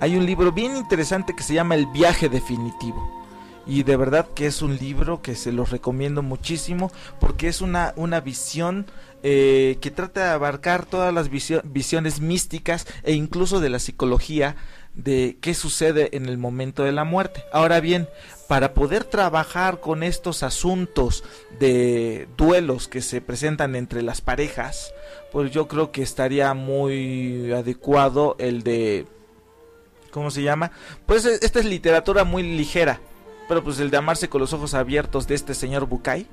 [0.00, 3.24] Hay un libro bien interesante que se llama El viaje definitivo.
[3.68, 7.94] Y de verdad que es un libro que se los recomiendo muchísimo porque es una,
[7.96, 8.86] una visión
[9.28, 14.54] eh, que trata de abarcar todas las visio- visiones místicas e incluso de la psicología
[14.94, 17.42] de qué sucede en el momento de la muerte.
[17.52, 18.08] Ahora bien,
[18.46, 21.24] para poder trabajar con estos asuntos
[21.58, 24.92] de duelos que se presentan entre las parejas,
[25.32, 29.06] pues yo creo que estaría muy adecuado el de
[30.12, 30.70] ¿cómo se llama?
[31.04, 33.00] Pues e- esta es literatura muy ligera,
[33.48, 36.26] pero pues el de amarse con los ojos abiertos de este señor Bucay,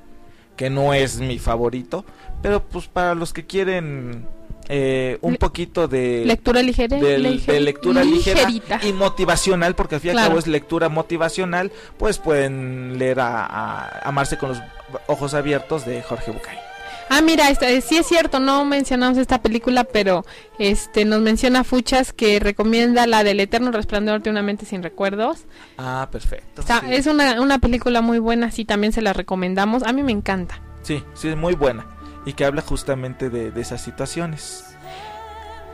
[0.55, 2.05] que no es mi favorito,
[2.41, 4.27] pero pues para los que quieren
[4.69, 6.97] eh, un poquito de Lectura ligera.
[6.97, 8.47] de lectura ligera
[8.83, 13.45] y motivacional, porque al fin y al cabo es lectura motivacional, pues pueden leer a,
[13.45, 14.59] a Amarse con los
[15.07, 16.72] ojos abiertos de Jorge Bucay.
[17.09, 20.25] Ah, mira, esta, sí es cierto, no mencionamos esta película, pero
[20.57, 25.45] este nos menciona Fuchas que recomienda la del Eterno Resplandor de una mente sin recuerdos.
[25.77, 26.61] Ah, perfecto.
[26.61, 26.87] Está- sí.
[26.89, 29.83] Es una, una película muy buena, sí, también se la recomendamos.
[29.83, 30.59] A mí me encanta.
[30.81, 31.85] sí, sí, es muy buena
[32.25, 34.63] y que habla justamente de, de esas situaciones.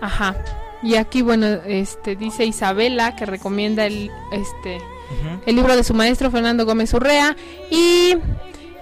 [0.02, 0.36] Ajá.
[0.82, 4.80] Y aquí, bueno, este dice Isabela que recomienda el este
[5.46, 7.36] el libro de su maestro Fernando Gómez Urrea
[7.70, 8.18] y Y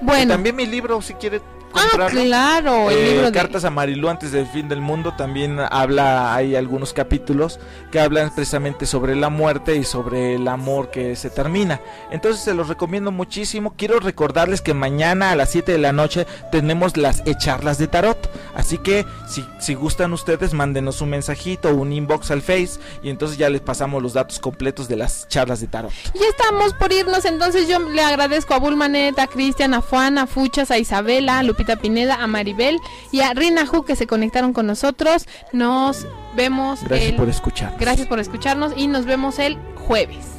[0.01, 1.41] bueno, también mi libro, si quiere
[1.77, 5.59] ah, claro, el Eh, libro de Cartas a Marilú antes del fin del mundo también
[5.59, 7.59] habla, hay algunos capítulos
[7.91, 11.79] que hablan precisamente sobre la muerte y sobre el amor que se termina.
[12.11, 13.73] Entonces se los recomiendo muchísimo.
[13.77, 18.29] Quiero recordarles que mañana a las 7 de la noche tenemos las echarlas de tarot.
[18.55, 23.09] Así que si, si gustan ustedes, mándenos un mensajito o un inbox al Face y
[23.09, 25.91] entonces ya les pasamos los datos completos de las charlas de tarot.
[26.13, 30.27] Ya estamos por irnos, entonces yo le agradezco a Bulmanet, a Cristian, a Juan, a
[30.27, 32.79] Fuchas, a Isabela, a Lupita Lupita Pineda, a Maribel
[33.11, 35.27] y a Rina Hu que se conectaron con nosotros.
[35.51, 37.75] Nos vemos Gracias el- por escuchar.
[37.79, 40.36] Gracias por escucharnos y nos vemos el jueves.